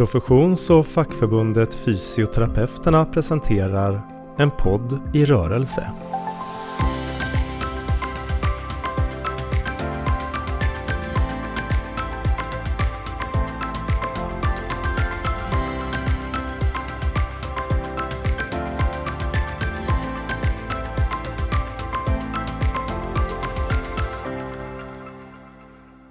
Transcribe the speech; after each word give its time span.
Professions 0.00 0.70
och 0.70 0.86
fackförbundet 0.86 1.74
Fysioterapeuterna 1.74 3.04
presenterar 3.04 4.02
En 4.38 4.50
podd 4.50 5.00
i 5.14 5.24
rörelse. 5.24 5.92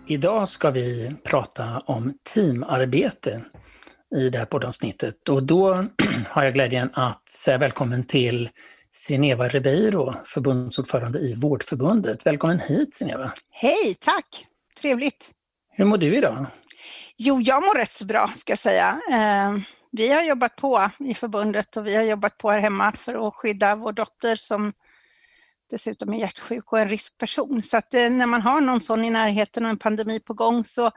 Idag 0.08 0.48
ska 0.48 0.72
vi 0.72 1.16
prata 1.24 1.80
om 1.86 2.14
teamarbete 2.36 3.44
i 4.16 4.30
det 4.30 4.38
här 4.38 4.46
poddavsnittet 4.46 5.30
och 5.30 5.44
då 5.44 5.74
har 6.30 6.44
jag 6.44 6.54
glädjen 6.54 6.90
att 6.94 7.30
säga 7.30 7.58
välkommen 7.58 8.04
till 8.04 8.50
Sineva 8.92 9.48
Ribeiro, 9.48 10.14
förbundsordförande 10.26 11.20
i 11.20 11.36
Vårdförbundet. 11.36 12.26
Välkommen 12.26 12.60
hit 12.60 12.96
Sineva! 12.96 13.32
Hej, 13.52 13.96
tack! 14.00 14.46
Trevligt! 14.82 15.32
Hur 15.70 15.86
mår 15.86 15.98
du 15.98 16.18
idag? 16.18 16.46
Jo, 17.18 17.42
jag 17.42 17.64
mår 17.64 17.78
rätt 17.78 17.94
så 17.94 18.06
bra 18.06 18.32
ska 18.36 18.52
jag 18.52 18.60
säga. 18.60 19.00
Eh, 19.12 19.58
vi 19.92 20.14
har 20.14 20.24
jobbat 20.24 20.56
på 20.56 20.90
i 21.00 21.14
förbundet 21.14 21.78
och 21.78 21.88
vi 21.88 21.96
har 21.96 22.04
jobbat 22.04 22.38
på 22.38 22.52
här 22.52 22.60
hemma 22.60 22.92
för 22.92 23.28
att 23.28 23.36
skydda 23.36 23.76
vår 23.76 23.94
dotter 23.94 24.36
som 24.36 24.74
dessutom 25.70 26.14
är 26.14 26.18
hjärtsjuk 26.18 26.72
och 26.72 26.80
en 26.80 26.90
riskperson. 26.90 27.64
Så 27.64 27.78
att 27.78 27.94
eh, 27.94 28.10
när 28.10 28.26
man 28.26 28.42
har 28.42 28.62
någon 28.62 28.82
sån 28.82 29.04
i 29.04 29.10
närheten 29.10 29.66
och 29.66 29.70
en 29.70 29.78
pandemi 29.78 30.20
på 30.20 30.34
gång 30.34 30.64
så 30.64 30.92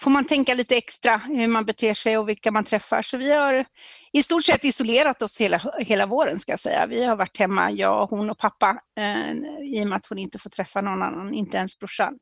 får 0.00 0.10
man 0.10 0.24
tänka 0.24 0.54
lite 0.54 0.76
extra 0.76 1.16
hur 1.16 1.48
man 1.48 1.64
beter 1.64 1.94
sig 1.94 2.18
och 2.18 2.28
vilka 2.28 2.50
man 2.50 2.64
träffar. 2.64 3.02
Så 3.02 3.16
vi 3.16 3.34
har 3.34 3.64
i 4.12 4.22
stort 4.22 4.44
sett 4.44 4.64
isolerat 4.64 5.22
oss 5.22 5.40
hela, 5.40 5.60
hela 5.78 6.06
våren 6.06 6.38
ska 6.38 6.52
jag 6.52 6.60
säga. 6.60 6.86
Vi 6.86 7.04
har 7.04 7.16
varit 7.16 7.38
hemma, 7.38 7.70
jag, 7.70 8.06
hon 8.06 8.30
och 8.30 8.38
pappa, 8.38 8.80
eh, 8.98 9.30
i 9.62 9.84
och 9.84 9.88
med 9.88 9.96
att 9.96 10.06
hon 10.06 10.18
inte 10.18 10.38
får 10.38 10.50
träffa 10.50 10.80
någon 10.80 11.02
annan, 11.02 11.34
inte 11.34 11.56
ens 11.56 11.78
brorsan. 11.78 12.14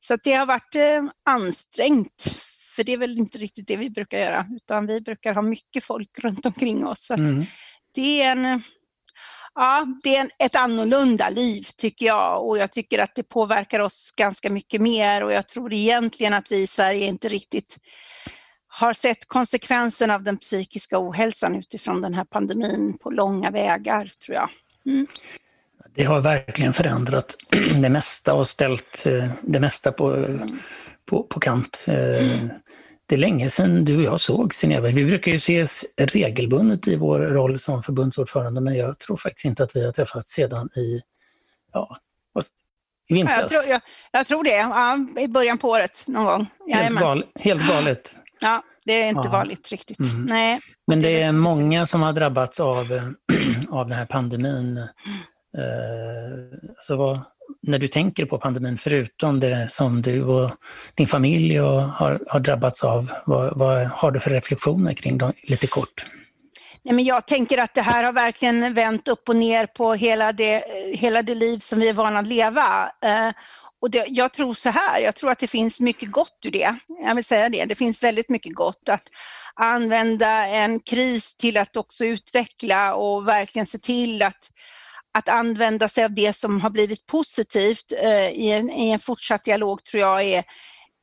Så 0.00 0.14
att 0.14 0.20
det 0.24 0.32
har 0.32 0.46
varit 0.46 0.74
eh, 0.74 1.02
ansträngt 1.30 2.24
för 2.76 2.84
det 2.84 2.92
är 2.92 2.98
väl 2.98 3.18
inte 3.18 3.38
riktigt 3.38 3.66
det 3.68 3.76
vi 3.76 3.90
brukar 3.90 4.18
göra, 4.18 4.46
utan 4.56 4.86
vi 4.86 5.00
brukar 5.00 5.34
ha 5.34 5.42
mycket 5.42 5.84
folk 5.84 6.18
runt 6.18 6.46
omkring 6.46 6.86
oss. 6.86 7.06
Så 7.06 7.14
mm. 7.14 7.44
Det 7.94 8.22
är 8.22 8.32
en 8.32 8.62
ja, 9.54 9.86
det 10.02 10.16
är 10.16 10.28
ett 10.38 10.56
annorlunda 10.56 11.28
liv 11.30 11.66
tycker 11.76 12.06
jag 12.06 12.46
och 12.46 12.58
jag 12.58 12.72
tycker 12.72 12.98
att 12.98 13.14
det 13.14 13.22
påverkar 13.22 13.80
oss 13.80 14.12
ganska 14.16 14.50
mycket 14.50 14.80
mer 14.80 15.24
och 15.24 15.32
jag 15.32 15.48
tror 15.48 15.72
egentligen 15.72 16.34
att 16.34 16.52
vi 16.52 16.62
i 16.62 16.66
Sverige 16.66 17.06
inte 17.06 17.28
riktigt 17.28 17.78
har 18.68 18.92
sett 18.92 19.28
konsekvenserna 19.28 20.14
av 20.14 20.22
den 20.22 20.38
psykiska 20.38 20.96
ohälsan 20.98 21.56
utifrån 21.56 22.00
den 22.00 22.14
här 22.14 22.24
pandemin 22.24 22.98
på 22.98 23.10
långa 23.10 23.50
vägar, 23.50 24.12
tror 24.24 24.34
jag. 24.34 24.48
Mm. 24.86 25.06
Det 25.94 26.04
har 26.04 26.20
verkligen 26.20 26.72
förändrat 26.72 27.36
det 27.82 27.88
mesta 27.88 28.34
och 28.34 28.48
ställt 28.48 29.06
eh, 29.06 29.30
det 29.42 29.60
mesta 29.60 29.92
på, 29.92 30.38
på, 31.10 31.22
på 31.22 31.40
kant. 31.40 31.84
Eh, 31.88 31.94
mm 31.94 32.50
det 33.08 33.14
är 33.14 33.18
länge 33.18 33.50
sedan 33.50 33.84
du 33.84 33.96
och 33.96 34.02
jag 34.02 34.20
såg 34.20 34.54
Sineva. 34.54 34.88
Vi 34.88 35.04
brukar 35.04 35.32
ju 35.32 35.36
ses 35.36 35.84
regelbundet 35.98 36.88
i 36.88 36.96
vår 36.96 37.20
roll 37.20 37.58
som 37.58 37.82
förbundsordförande, 37.82 38.60
men 38.60 38.74
jag 38.74 38.98
tror 38.98 39.16
faktiskt 39.16 39.44
inte 39.44 39.62
att 39.62 39.76
vi 39.76 39.84
har 39.84 39.92
träffats 39.92 40.30
sedan 40.30 40.68
i, 40.76 41.00
ja, 41.72 41.96
i 43.08 43.14
vintras. 43.14 43.38
Jag 43.40 43.50
tror, 43.50 43.72
jag, 43.72 43.80
jag 44.12 44.26
tror 44.26 44.44
det, 44.44 44.50
ja, 44.50 44.98
i 45.20 45.28
början 45.28 45.58
på 45.58 45.68
året 45.68 46.04
någon 46.06 46.24
gång. 46.24 46.46
Helt, 46.68 47.00
gal, 47.00 47.24
helt 47.40 47.68
galet. 47.68 48.16
Ja, 48.40 48.62
det 48.84 49.02
är 49.02 49.08
inte 49.08 49.20
ja. 49.24 49.32
vanligt 49.32 49.68
riktigt. 49.68 49.98
Mm. 49.98 50.24
Nej, 50.24 50.60
men 50.86 51.02
det, 51.02 51.08
det 51.08 51.22
är, 51.22 51.32
många 51.32 51.86
som 51.86 52.02
har 52.02 52.12
drabbats 52.12 52.60
av, 52.60 52.86
av 53.70 53.88
den 53.88 53.98
här 53.98 54.06
pandemin. 54.06 54.78
Mm. 54.78 54.88
Uh, 55.58 56.58
så 56.80 56.96
vad, 56.96 57.20
när 57.62 57.78
du 57.78 57.88
tänker 57.88 58.26
på 58.26 58.38
pandemin, 58.38 58.78
förutom 58.78 59.40
det 59.40 59.68
som 59.72 60.02
du 60.02 60.24
och 60.24 60.50
din 60.94 61.06
familj 61.06 61.56
har, 61.56 62.20
har 62.28 62.40
drabbats 62.40 62.84
av, 62.84 63.10
vad, 63.26 63.58
vad 63.58 63.86
har 63.86 64.10
du 64.10 64.20
för 64.20 64.30
reflektioner 64.30 64.94
kring 64.94 65.18
dem, 65.18 65.32
lite 65.42 65.66
kort? 65.66 66.06
Nej, 66.84 66.94
men 66.94 67.04
jag 67.04 67.26
tänker 67.26 67.58
att 67.58 67.74
det 67.74 67.82
här 67.82 68.04
har 68.04 68.12
verkligen 68.12 68.74
vänt 68.74 69.08
upp 69.08 69.28
och 69.28 69.36
ner 69.36 69.66
på 69.66 69.94
hela 69.94 70.32
det, 70.32 70.64
hela 70.94 71.22
det 71.22 71.34
liv 71.34 71.58
som 71.58 71.80
vi 71.80 71.88
är 71.88 71.94
vana 71.94 72.18
att 72.18 72.26
leva. 72.26 72.92
Eh, 73.04 73.30
och 73.82 73.90
det, 73.90 74.06
jag 74.08 74.32
tror 74.32 74.54
så 74.54 74.70
här, 74.70 75.00
jag 75.00 75.14
tror 75.14 75.30
att 75.30 75.38
det 75.38 75.46
finns 75.46 75.80
mycket 75.80 76.10
gott 76.10 76.38
ur 76.46 76.50
det. 76.50 76.76
Jag 77.04 77.14
vill 77.14 77.24
säga 77.24 77.48
det, 77.48 77.64
det 77.64 77.74
finns 77.74 78.02
väldigt 78.02 78.30
mycket 78.30 78.54
gott 78.54 78.88
att 78.88 79.02
använda 79.54 80.46
en 80.46 80.80
kris 80.80 81.36
till 81.36 81.56
att 81.56 81.76
också 81.76 82.04
utveckla 82.04 82.94
och 82.94 83.28
verkligen 83.28 83.66
se 83.66 83.78
till 83.78 84.22
att 84.22 84.50
att 85.14 85.28
använda 85.28 85.88
sig 85.88 86.04
av 86.04 86.14
det 86.14 86.36
som 86.36 86.60
har 86.60 86.70
blivit 86.70 87.06
positivt 87.06 87.92
eh, 88.02 88.28
i, 88.28 88.50
en, 88.52 88.70
i 88.70 88.90
en 88.90 88.98
fortsatt 88.98 89.44
dialog 89.44 89.84
tror 89.84 90.00
jag 90.00 90.22
är 90.22 90.44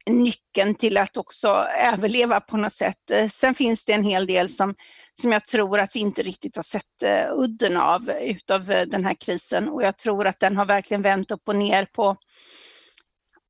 nyckeln 0.09 0.75
till 0.75 0.97
att 0.97 1.18
också 1.18 1.47
överleva 1.80 2.40
på 2.40 2.58
något 2.58 2.74
sätt. 2.74 3.12
Eh, 3.12 3.28
sen 3.28 3.56
finns 3.56 3.86
det 3.86 3.94
en 3.94 4.03
hel 4.03 4.28
del 4.28 4.50
som, 4.50 4.75
som 5.22 5.31
jag 5.31 5.46
tror 5.46 5.80
att 5.80 5.96
vi 5.96 6.00
inte 6.00 6.24
riktigt 6.24 6.56
har 6.56 6.64
sett 6.64 7.03
eh, 7.03 7.34
udden 7.34 7.78
av 7.78 8.09
utav 8.22 8.72
eh, 8.72 8.86
den 8.86 9.06
här 9.06 9.14
krisen 9.14 9.69
och 9.69 9.84
jag 9.84 9.98
tror 9.98 10.28
att 10.28 10.40
den 10.40 10.58
har 10.58 10.66
verkligen 10.66 11.02
vänt 11.02 11.31
upp 11.31 11.48
och 11.48 11.56
ner 11.56 11.86
på, 11.86 12.16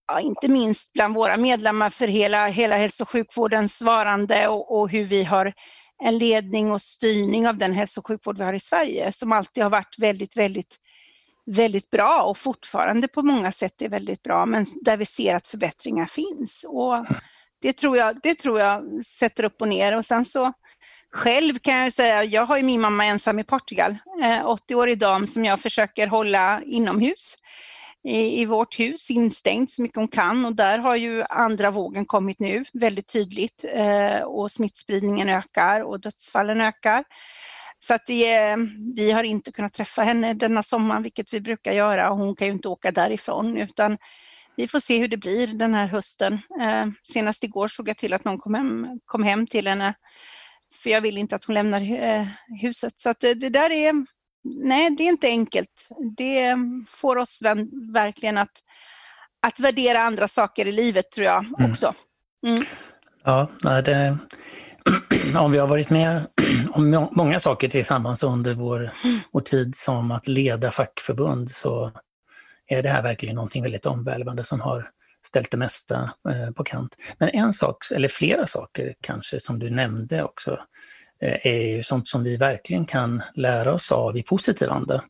ja, 0.08 0.20
inte 0.20 0.48
minst 0.48 0.94
bland 0.94 1.16
våra 1.16 1.38
medlemmar 1.38 1.90
för 1.90 2.08
hela, 2.08 2.48
hela 2.48 2.78
hälso 2.78 3.04
och 3.04 3.10
sjukvårdens 3.10 3.78
svarande 3.78 4.48
och, 4.48 4.80
och 4.80 4.90
hur 4.90 5.06
vi 5.06 5.24
har 5.24 5.54
en 6.04 6.18
ledning 6.18 6.72
och 6.72 6.82
styrning 6.82 7.48
av 7.48 7.58
den 7.58 7.74
hälso 7.74 8.00
och 8.00 8.08
sjukvård 8.08 8.38
vi 8.38 8.44
har 8.44 8.54
i 8.54 8.60
Sverige 8.60 9.12
som 9.12 9.32
alltid 9.32 9.64
har 9.64 9.72
varit 9.72 9.96
väldigt, 9.98 10.38
väldigt, 10.38 10.76
väldigt 11.46 11.90
bra 11.90 12.24
och 12.24 12.38
fortfarande 12.38 13.08
på 13.08 13.22
många 13.22 13.52
sätt 13.52 13.82
är 13.82 13.90
väldigt 13.90 14.24
bra, 14.24 14.46
men 14.46 14.66
där 14.82 14.98
vi 14.98 15.06
ser 15.06 15.36
att 15.36 15.48
förbättringar 15.48 16.06
finns. 16.06 16.66
Och 16.68 17.06
det 17.62 17.74
tror 17.74 17.98
jag, 17.98 18.20
det 18.24 18.36
tror 18.36 18.60
jag 18.60 19.04
sätter 19.04 19.44
upp 19.44 19.62
och 19.62 19.68
ner 19.68 19.98
och 19.98 20.06
sen 20.06 20.26
så 20.26 20.54
själv 21.12 21.60
kan 21.60 21.78
jag 21.78 21.94
säga, 21.94 22.24
jag 22.24 22.46
har 22.46 22.58
ju 22.58 22.64
min 22.64 22.82
mamma 22.82 23.06
ensam 23.06 23.40
i 23.40 23.44
Portugal, 23.44 23.98
eh, 24.24 24.46
80-årig 24.46 24.92
i 24.92 24.96
dam 24.96 25.28
som 25.28 25.46
jag 25.46 25.60
försöker 25.60 26.08
hålla 26.08 26.62
inomhus 26.66 27.36
i, 28.04 28.42
i 28.42 28.46
vårt 28.46 28.80
hus 28.80 29.10
instängd 29.10 29.72
så 29.72 29.82
mycket 29.82 29.98
hon 29.98 30.08
kan 30.08 30.46
och 30.46 30.56
där 30.56 30.80
har 30.80 30.96
ju 30.96 31.24
andra 31.24 31.72
vågen 31.72 32.06
kommit 32.06 32.40
nu 32.40 32.66
väldigt 32.74 33.08
tydligt 33.08 33.66
eh, 33.74 34.20
och 34.22 34.52
smittspridningen 34.52 35.30
ökar 35.30 35.82
och 35.84 36.02
dödsfallen 36.02 36.62
ökar. 36.62 37.04
Så 37.80 37.94
att 37.94 38.06
det, 38.06 38.56
vi 38.96 39.12
har 39.12 39.24
inte 39.24 39.52
kunnat 39.52 39.74
träffa 39.74 40.02
henne 40.02 40.34
denna 40.34 40.64
sommar, 40.64 41.02
vilket 41.02 41.34
vi 41.34 41.42
brukar 41.42 41.72
göra 41.72 42.12
och 42.12 42.18
hon 42.18 42.36
kan 42.36 42.48
ju 42.48 42.54
inte 42.54 42.68
åka 42.68 42.92
därifrån 42.92 43.58
utan 43.58 43.98
vi 44.56 44.68
får 44.68 44.80
se 44.80 45.00
hur 45.00 45.08
det 45.08 45.18
blir 45.18 45.48
den 45.48 45.74
här 45.74 45.88
hösten. 45.88 46.34
Eh, 46.34 46.86
senast 47.04 47.44
igår 47.44 47.68
såg 47.68 47.90
jag 47.90 47.98
till 47.98 48.14
att 48.14 48.26
någon 48.26 48.38
kom 48.38 48.54
hem, 48.54 48.88
kom 49.06 49.24
hem 49.24 49.48
till 49.48 49.68
henne 49.68 49.94
för 50.84 50.90
jag 50.90 51.02
vill 51.02 51.18
inte 51.18 51.36
att 51.36 51.46
hon 51.46 51.54
lämnar 51.54 52.04
eh, 52.04 52.28
huset. 52.62 52.94
Så 52.98 53.10
att 53.10 53.20
det, 53.20 53.34
det 53.34 53.50
där 53.50 53.72
är 53.72 54.06
nej, 54.44 54.96
det 54.98 55.04
är 55.04 55.08
inte 55.08 55.28
enkelt. 55.28 55.90
Det 56.18 56.56
får 56.88 57.16
oss 57.16 57.40
verkligen 57.94 58.38
att, 58.38 58.52
att 59.48 59.60
värdera 59.60 60.00
andra 60.00 60.28
saker 60.28 60.66
i 60.66 60.72
livet, 60.72 61.12
tror 61.12 61.26
jag 61.26 61.46
mm. 61.60 61.72
också. 61.72 61.94
Mm. 62.48 62.64
Ja, 63.24 63.48
det, 63.82 64.18
om 65.40 65.52
vi 65.52 65.58
har 65.58 65.68
varit 65.68 65.90
med 65.90 66.28
om 66.72 67.10
många 67.12 67.40
saker 67.40 67.70
tillsammans 67.70 68.24
under 68.24 68.54
vår, 68.54 68.80
mm. 69.04 69.20
vår 69.32 69.42
tid 69.42 69.76
som 69.76 70.12
att 70.12 70.28
leda 70.28 70.72
fackförbund 70.72 71.52
så 71.52 71.92
är 72.68 72.84
det 72.84 72.90
här 72.90 73.04
verkligen 73.04 73.36
någonting 73.36 73.64
väldigt 73.64 73.86
omvälvande 73.86 74.44
som 74.44 74.62
har 74.62 74.90
ställt 75.26 75.52
det 75.52 75.58
mesta 75.58 76.12
eh, 76.30 76.52
på 76.56 76.64
kant. 76.64 76.96
Men 77.18 77.30
en 77.30 77.54
sak, 77.54 77.78
eller 77.96 78.08
flera 78.08 78.48
saker 78.48 78.96
kanske, 79.02 79.40
som 79.40 79.60
du 79.60 79.70
nämnde 79.70 80.24
också, 80.24 80.60
är 81.22 81.76
ju 81.76 81.84
sånt 81.84 82.08
som 82.08 82.24
vi 82.24 82.38
verkligen 82.38 82.86
kan 82.86 83.22
lära 83.36 83.74
oss 83.74 83.92
av 83.92 84.18
i 84.18 84.24
positiv 84.24 84.70
anda. 84.70 85.04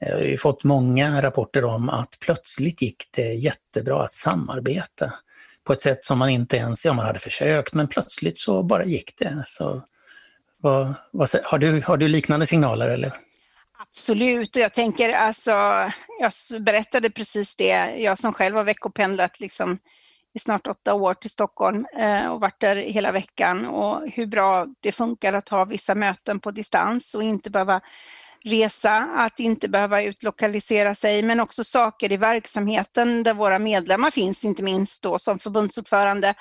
Jag 0.00 0.14
har 0.14 0.22
ju 0.22 0.38
fått 0.38 0.64
många 0.64 1.22
rapporter 1.22 1.64
om 1.64 1.88
att 1.88 2.16
plötsligt 2.20 2.82
gick 2.82 3.04
det 3.10 3.32
jättebra 3.32 4.02
att 4.02 4.12
samarbeta 4.12 5.12
på 5.64 5.72
ett 5.72 5.82
sätt 5.82 6.04
som 6.04 6.18
man 6.18 6.28
inte 6.28 6.56
ens, 6.56 6.84
ja 6.84 6.92
man 6.92 7.06
hade 7.06 7.18
försökt, 7.18 7.74
men 7.74 7.88
plötsligt 7.88 8.38
så 8.38 8.62
bara 8.62 8.84
gick 8.84 9.18
det. 9.18 9.42
Så, 9.46 9.82
vad, 10.58 10.94
vad, 11.10 11.28
har, 11.44 11.58
du, 11.58 11.82
har 11.86 11.96
du 11.96 12.08
liknande 12.08 12.46
signaler 12.46 12.88
eller? 12.88 13.12
Absolut, 13.78 14.56
och 14.56 14.62
jag 14.62 14.74
tänker 14.74 15.12
alltså, 15.12 15.50
jag 16.20 16.32
berättade 16.60 17.10
precis 17.10 17.56
det, 17.56 17.96
jag 17.96 18.18
som 18.18 18.32
själv 18.32 18.56
har 18.56 18.64
veckopendlat 18.64 19.40
liksom 19.40 19.78
i 20.34 20.38
snart 20.38 20.66
åtta 20.66 20.94
år 20.94 21.14
till 21.14 21.30
Stockholm 21.30 21.86
eh, 21.98 22.26
och 22.26 22.40
varit 22.40 22.60
där 22.60 22.76
hela 22.76 23.12
veckan. 23.12 23.66
Och 23.66 24.08
hur 24.10 24.26
bra 24.26 24.66
det 24.80 24.92
funkar 24.92 25.32
att 25.32 25.48
ha 25.48 25.64
vissa 25.64 25.94
möten 25.94 26.40
på 26.40 26.50
distans 26.50 27.14
och 27.14 27.22
inte 27.22 27.50
behöva 27.50 27.80
resa, 28.44 28.96
att 29.16 29.40
inte 29.40 29.68
behöva 29.68 30.02
utlokalisera 30.02 30.94
sig, 30.94 31.22
men 31.22 31.40
också 31.40 31.64
saker 31.64 32.12
i 32.12 32.16
verksamheten 32.16 33.22
där 33.22 33.34
våra 33.34 33.58
medlemmar 33.58 34.10
finns, 34.10 34.44
inte 34.44 34.62
minst 34.62 35.02
då 35.02 35.18
som 35.18 35.38
förbundsordförande, 35.38 36.34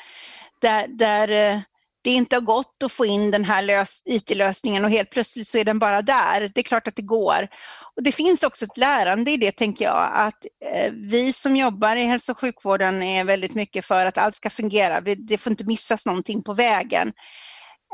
där, 0.62 0.88
där, 0.88 1.30
eh, 1.30 1.60
det 2.04 2.10
inte 2.10 2.36
har 2.36 2.42
gått 2.42 2.84
att 2.84 2.92
få 2.92 3.06
in 3.06 3.32
den 3.32 3.46
här 3.46 3.88
IT-lösningen 4.06 4.86
och 4.86 4.92
helt 4.92 5.10
plötsligt 5.10 5.48
så 5.48 5.58
är 5.58 5.66
den 5.66 5.80
bara 5.80 6.02
där. 6.02 6.52
Det 6.54 6.62
är 6.62 6.64
klart 6.64 6.88
att 6.88 6.96
det 6.96 7.02
går. 7.02 7.48
Och 7.96 8.04
det 8.04 8.12
finns 8.12 8.44
också 8.44 8.66
ett 8.66 8.78
lärande 8.78 9.32
i 9.32 9.38
det, 9.38 9.52
tänker 9.52 9.86
jag, 9.86 10.10
att 10.14 10.46
eh, 10.74 10.92
vi 10.92 11.34
som 11.34 11.56
jobbar 11.56 11.96
i 11.96 12.04
hälso 12.04 12.32
och 12.32 12.40
sjukvården 12.40 13.04
är 13.04 13.24
väldigt 13.24 13.56
mycket 13.56 13.86
för 13.86 14.06
att 14.06 14.18
allt 14.18 14.36
ska 14.36 14.50
fungera. 14.50 15.02
Det 15.02 15.38
får 15.38 15.52
inte 15.52 15.64
missas 15.64 16.06
någonting 16.06 16.44
på 16.44 16.54
vägen. 16.54 17.14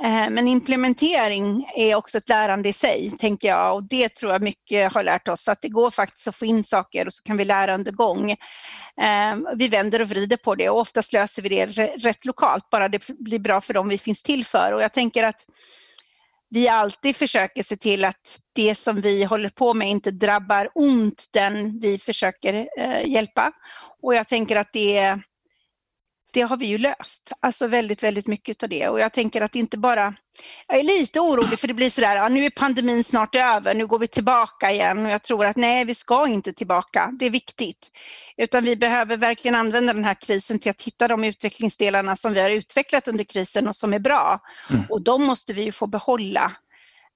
Eh, 0.04 0.30
men 0.30 0.48
implementering 0.48 1.66
är 1.76 1.96
också 1.96 2.18
ett 2.18 2.30
lärande 2.30 2.70
i 2.70 2.74
sig, 2.74 3.12
tänker 3.20 3.48
jag, 3.48 3.76
och 3.76 3.84
det 3.84 4.10
tror 4.10 4.32
jag 4.32 4.44
mycket 4.44 4.94
har 4.94 5.04
lärt 5.04 5.28
oss, 5.28 5.48
att 5.48 5.62
det 5.62 5.70
går 5.70 5.92
faktiskt 5.92 6.28
att 6.28 6.36
få 6.36 6.46
in 6.46 6.64
saker 6.64 7.06
och 7.06 7.14
så 7.14 7.24
kan 7.24 7.38
vi 7.38 7.46
lära 7.46 7.76
under 7.76 7.92
gång. 7.92 8.32
Eh, 8.32 9.38
vi 9.56 9.68
vänder 9.68 10.02
och 10.02 10.10
vrider 10.10 10.38
på 10.38 10.56
det 10.56 10.70
och 10.70 10.80
oftast 10.80 11.14
löser 11.14 11.42
vi 11.42 11.50
det 11.50 11.66
rätt 11.66 12.26
lokalt, 12.26 12.70
bara 12.70 12.90
det 12.90 13.08
blir 13.08 13.40
bra 13.40 13.62
för 13.62 13.74
dem 13.74 13.90
vi 13.90 13.98
finns 13.98 14.24
till 14.24 14.46
för. 14.46 14.74
Och 14.74 14.82
jag 14.82 14.94
tänker 14.94 15.24
att 15.24 15.46
vi 16.50 16.70
alltid 16.70 17.16
försöker 17.16 17.64
se 17.64 17.78
till 17.78 18.06
att 18.06 18.40
det 18.56 18.76
som 18.76 19.02
vi 19.02 19.24
håller 19.24 19.50
på 19.50 19.74
med 19.74 19.90
inte 19.90 20.12
drabbar 20.12 20.70
ont 20.76 21.26
den 21.34 21.80
vi 21.80 22.00
försöker 22.00 22.68
eh, 22.80 23.08
hjälpa. 23.08 23.52
Och 24.02 24.16
jag 24.16 24.28
tänker 24.28 24.56
att 24.56 24.74
det 24.74 24.98
är 24.98 25.22
det 26.34 26.42
har 26.42 26.58
vi 26.58 26.66
ju 26.66 26.78
löst. 26.78 27.32
Alltså 27.40 27.68
väldigt, 27.68 28.04
väldigt 28.04 28.28
mycket 28.28 28.64
av 28.64 28.70
det. 28.70 28.88
Och 28.88 29.00
jag 29.00 29.14
tänker 29.14 29.42
att 29.42 29.56
inte 29.56 29.78
bara... 29.78 30.14
Jag 30.68 30.80
är 30.80 30.84
lite 30.84 31.20
orolig 31.20 31.60
för 31.60 31.68
det 31.68 31.74
blir 31.74 31.90
sådär, 31.90 32.16
ja, 32.16 32.30
nu 32.30 32.46
är 32.46 32.50
pandemin 32.50 33.04
snart 33.04 33.36
över, 33.36 33.74
nu 33.74 33.88
går 33.88 34.00
vi 34.00 34.08
tillbaka 34.08 34.72
igen. 34.72 35.06
Och 35.06 35.12
jag 35.12 35.24
tror 35.24 35.46
att 35.46 35.58
nej, 35.58 35.86
vi 35.86 35.96
ska 35.96 36.28
inte 36.28 36.54
tillbaka. 36.54 37.14
Det 37.20 37.26
är 37.26 37.30
viktigt. 37.30 37.92
Utan 38.38 38.64
vi 38.64 38.76
behöver 38.76 39.18
verkligen 39.18 39.56
använda 39.56 39.94
den 39.94 40.06
här 40.06 40.22
krisen 40.22 40.60
till 40.60 40.72
att 40.72 40.82
hitta 40.82 41.08
de 41.08 41.24
utvecklingsdelarna 41.24 42.16
som 42.16 42.34
vi 42.34 42.42
har 42.42 42.50
utvecklat 42.50 43.08
under 43.08 43.24
krisen 43.24 43.68
och 43.68 43.76
som 43.76 43.94
är 43.94 44.00
bra. 44.00 44.40
Mm. 44.70 44.84
Och 44.90 45.02
de 45.02 45.24
måste 45.24 45.54
vi 45.54 45.64
ju 45.64 45.72
få 45.72 45.88
behålla 45.88 46.52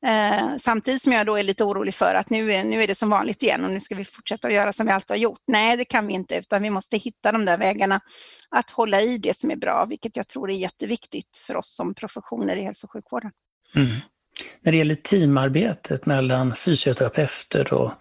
Eh, 0.05 0.57
samtidigt 0.57 1.01
som 1.01 1.11
jag 1.11 1.25
då 1.25 1.37
är 1.37 1.43
lite 1.43 1.63
orolig 1.63 1.93
för 1.93 2.15
att 2.15 2.29
nu 2.29 2.53
är, 2.53 2.63
nu 2.63 2.83
är 2.83 2.87
det 2.87 2.95
som 2.95 3.09
vanligt 3.09 3.43
igen 3.43 3.65
och 3.65 3.71
nu 3.71 3.79
ska 3.79 3.95
vi 3.95 4.05
fortsätta 4.05 4.47
att 4.47 4.53
göra 4.53 4.73
som 4.73 4.85
vi 4.85 4.91
alltid 4.91 5.11
har 5.11 5.17
gjort. 5.17 5.41
Nej, 5.47 5.77
det 5.77 5.85
kan 5.85 6.07
vi 6.07 6.13
inte, 6.13 6.35
utan 6.35 6.63
vi 6.63 6.69
måste 6.69 6.97
hitta 6.97 7.31
de 7.31 7.45
där 7.45 7.57
vägarna 7.57 7.99
att 8.49 8.69
hålla 8.69 9.01
i 9.01 9.17
det 9.17 9.37
som 9.37 9.51
är 9.51 9.55
bra, 9.55 9.85
vilket 9.85 10.17
jag 10.17 10.27
tror 10.27 10.51
är 10.51 10.55
jätteviktigt 10.55 11.37
för 11.37 11.55
oss 11.55 11.75
som 11.75 11.93
professioner 11.93 12.57
i 12.57 12.61
hälso 12.61 12.87
och 12.87 12.91
sjukvården. 12.91 13.31
Mm. 13.75 13.95
När 14.61 14.71
det 14.71 14.77
gäller 14.77 14.95
teamarbetet 14.95 16.05
mellan 16.05 16.55
fysioterapeuter 16.55 17.73
och, 17.73 17.91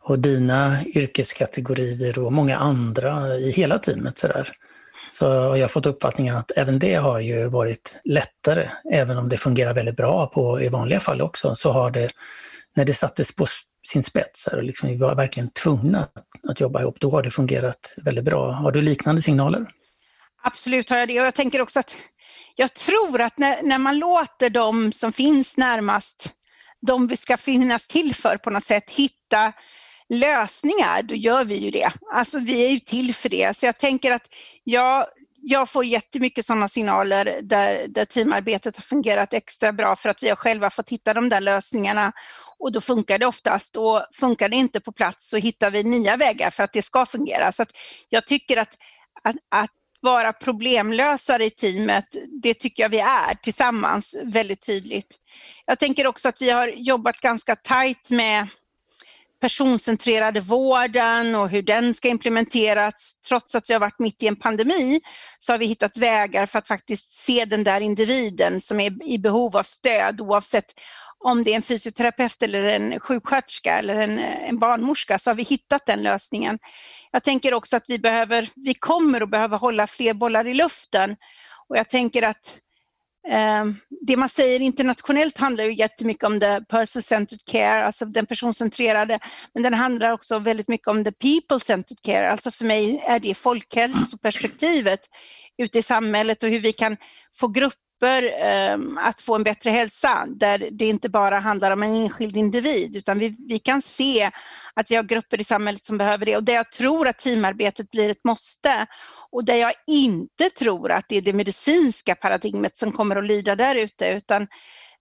och 0.00 0.18
dina 0.18 0.84
yrkeskategorier 0.86 2.18
och 2.18 2.32
många 2.32 2.56
andra 2.56 3.36
i 3.36 3.50
hela 3.50 3.78
teamet, 3.78 4.18
så 4.18 4.28
där, 4.28 4.52
så 5.10 5.28
har 5.28 5.56
jag 5.56 5.70
fått 5.70 5.86
uppfattningen 5.86 6.36
att 6.36 6.50
även 6.56 6.78
det 6.78 6.94
har 6.94 7.20
ju 7.20 7.48
varit 7.48 7.98
lättare, 8.04 8.68
även 8.92 9.18
om 9.18 9.28
det 9.28 9.36
fungerar 9.36 9.74
väldigt 9.74 9.96
bra 9.96 10.26
på, 10.26 10.60
i 10.60 10.68
vanliga 10.68 11.00
fall 11.00 11.22
också, 11.22 11.54
så 11.54 11.70
har 11.72 11.90
det, 11.90 12.10
när 12.76 12.84
det 12.84 12.94
sattes 12.94 13.34
på 13.34 13.46
sin 13.88 14.02
spets 14.02 14.46
och 14.46 14.62
liksom 14.62 14.88
vi 14.88 14.96
var 14.96 15.14
verkligen 15.14 15.50
tvungna 15.50 16.00
att, 16.00 16.12
att 16.48 16.60
jobba 16.60 16.80
ihop, 16.80 17.00
då 17.00 17.10
har 17.10 17.22
det 17.22 17.30
fungerat 17.30 17.94
väldigt 17.96 18.24
bra. 18.24 18.52
Har 18.52 18.72
du 18.72 18.82
liknande 18.82 19.22
signaler? 19.22 19.70
Absolut 20.42 20.90
har 20.90 20.98
jag 20.98 21.08
det 21.08 21.20
och 21.20 21.26
jag 21.26 21.34
tänker 21.34 21.60
också 21.60 21.80
att 21.80 21.96
jag 22.56 22.74
tror 22.74 23.20
att 23.20 23.38
när, 23.38 23.62
när 23.62 23.78
man 23.78 23.98
låter 23.98 24.50
de 24.50 24.92
som 24.92 25.12
finns 25.12 25.56
närmast, 25.56 26.34
de 26.86 27.06
vi 27.06 27.16
ska 27.16 27.36
finnas 27.36 27.86
till 27.86 28.14
för 28.14 28.36
på 28.36 28.50
något 28.50 28.64
sätt, 28.64 28.90
hitta 28.90 29.52
lösningar, 30.10 31.02
då 31.02 31.14
gör 31.14 31.44
vi 31.44 31.56
ju 31.56 31.70
det. 31.70 31.92
Alltså 32.12 32.38
vi 32.38 32.66
är 32.66 32.70
ju 32.70 32.78
till 32.78 33.14
för 33.14 33.28
det. 33.28 33.56
Så 33.56 33.66
jag 33.66 33.78
tänker 33.78 34.12
att 34.12 34.28
jag, 34.64 35.06
jag 35.42 35.68
får 35.68 35.84
jättemycket 35.84 36.44
sådana 36.44 36.68
signaler 36.68 37.40
där, 37.42 37.88
där 37.88 38.04
teamarbetet 38.04 38.76
har 38.76 38.82
fungerat 38.82 39.34
extra 39.34 39.72
bra 39.72 39.96
för 39.96 40.08
att 40.08 40.22
vi 40.22 40.28
har 40.28 40.36
själva 40.36 40.70
fått 40.70 40.90
hitta 40.90 41.14
de 41.14 41.28
där 41.28 41.40
lösningarna 41.40 42.12
och 42.58 42.72
då 42.72 42.80
funkar 42.80 43.18
det 43.18 43.26
oftast. 43.26 43.76
Och 43.76 44.02
funkar 44.14 44.48
det 44.48 44.56
inte 44.56 44.80
på 44.80 44.92
plats 44.92 45.30
så 45.30 45.36
hittar 45.36 45.70
vi 45.70 45.82
nya 45.82 46.16
vägar 46.16 46.50
för 46.50 46.62
att 46.62 46.72
det 46.72 46.82
ska 46.82 47.06
fungera. 47.06 47.52
Så 47.52 47.64
jag 48.08 48.26
tycker 48.26 48.56
att, 48.56 48.74
att, 49.24 49.36
att 49.48 49.70
vara 50.00 50.32
problemlösare 50.32 51.44
i 51.44 51.50
teamet, 51.50 52.04
det 52.42 52.54
tycker 52.54 52.82
jag 52.82 52.90
vi 52.90 53.00
är 53.00 53.34
tillsammans 53.42 54.16
väldigt 54.24 54.66
tydligt. 54.66 55.16
Jag 55.66 55.78
tänker 55.78 56.06
också 56.06 56.28
att 56.28 56.42
vi 56.42 56.50
har 56.50 56.68
jobbat 56.68 57.20
ganska 57.20 57.56
tajt 57.56 58.10
med 58.10 58.48
personcentrerade 59.40 60.40
vården 60.40 61.34
och 61.34 61.48
hur 61.48 61.62
den 61.62 61.94
ska 61.94 62.08
implementeras. 62.08 63.12
Trots 63.28 63.54
att 63.54 63.70
vi 63.70 63.74
har 63.74 63.80
varit 63.80 63.98
mitt 63.98 64.22
i 64.22 64.26
en 64.26 64.36
pandemi 64.36 65.00
så 65.38 65.52
har 65.52 65.58
vi 65.58 65.66
hittat 65.66 65.96
vägar 65.96 66.46
för 66.46 66.58
att 66.58 66.68
faktiskt 66.68 67.12
se 67.12 67.44
den 67.44 67.64
där 67.64 67.80
individen 67.80 68.60
som 68.60 68.80
är 68.80 69.08
i 69.08 69.18
behov 69.18 69.56
av 69.56 69.62
stöd 69.62 70.20
oavsett 70.20 70.74
om 71.24 71.42
det 71.42 71.52
är 71.52 71.56
en 71.56 71.62
fysioterapeut 71.62 72.42
eller 72.42 72.62
en 72.62 73.00
sjuksköterska 73.00 73.78
eller 73.78 73.94
en, 73.94 74.18
en 74.18 74.58
barnmorska 74.58 75.18
så 75.18 75.30
har 75.30 75.34
vi 75.34 75.42
hittat 75.42 75.86
den 75.86 76.02
lösningen. 76.02 76.58
Jag 77.10 77.22
tänker 77.22 77.54
också 77.54 77.76
att 77.76 77.84
vi, 77.88 77.98
behöver, 77.98 78.48
vi 78.56 78.74
kommer 78.74 79.20
att 79.20 79.30
behöva 79.30 79.56
hålla 79.56 79.86
fler 79.86 80.14
bollar 80.14 80.46
i 80.46 80.54
luften 80.54 81.16
och 81.68 81.76
jag 81.76 81.88
tänker 81.88 82.22
att 82.22 82.58
Ehm, 83.28 83.76
det 84.06 84.16
man 84.16 84.28
säger 84.28 84.60
internationellt 84.60 85.38
handlar 85.38 85.64
ju 85.64 85.74
jättemycket 85.74 86.24
om 86.24 86.40
the 86.40 86.60
person-centered 86.60 87.44
care, 87.44 87.84
alltså 87.84 88.04
den 88.04 88.26
personcentrerade, 88.26 89.18
men 89.54 89.62
den 89.62 89.74
handlar 89.74 90.12
också 90.12 90.38
väldigt 90.38 90.68
mycket 90.68 90.88
om 90.88 91.04
the 91.04 91.10
people-centered 91.12 92.00
care. 92.02 92.30
Alltså 92.30 92.50
för 92.50 92.64
mig 92.64 93.02
är 93.06 93.20
det 93.20 93.34
folkhälsoperspektivet 93.34 95.00
ute 95.58 95.78
i 95.78 95.82
samhället 95.82 96.42
och 96.42 96.48
hur 96.48 96.60
vi 96.60 96.72
kan 96.72 96.96
få 97.40 97.48
grupper 97.48 97.89
grupper 98.00 98.34
ehm, 98.38 98.98
att 98.98 99.20
få 99.20 99.34
en 99.34 99.42
bättre 99.42 99.70
hälsa 99.70 100.26
där 100.28 100.68
det 100.72 100.84
inte 100.84 101.08
bara 101.08 101.38
handlar 101.38 101.70
om 101.70 101.82
en 101.82 101.94
enskild 101.94 102.36
individ 102.36 102.96
utan 102.96 103.18
vi, 103.18 103.36
vi 103.48 103.58
kan 103.58 103.82
se 103.82 104.30
att 104.74 104.90
vi 104.90 104.96
har 104.96 105.02
grupper 105.02 105.40
i 105.40 105.44
samhället 105.44 105.84
som 105.84 105.98
behöver 105.98 106.26
det 106.26 106.36
och 106.36 106.44
där 106.44 106.54
jag 106.54 106.72
tror 106.72 107.08
att 107.08 107.18
teamarbetet 107.18 107.90
blir 107.90 108.10
ett 108.10 108.24
måste 108.24 108.86
och 109.30 109.44
där 109.44 109.54
jag 109.54 109.72
inte 109.86 110.44
tror 110.58 110.90
att 110.90 111.04
det 111.08 111.16
är 111.16 111.22
det 111.22 111.32
medicinska 111.32 112.14
paradigmet 112.14 112.76
som 112.76 112.92
kommer 112.92 113.16
att 113.16 113.24
lyda 113.24 113.56
där 113.56 113.76
ute 113.76 114.10
utan 114.10 114.46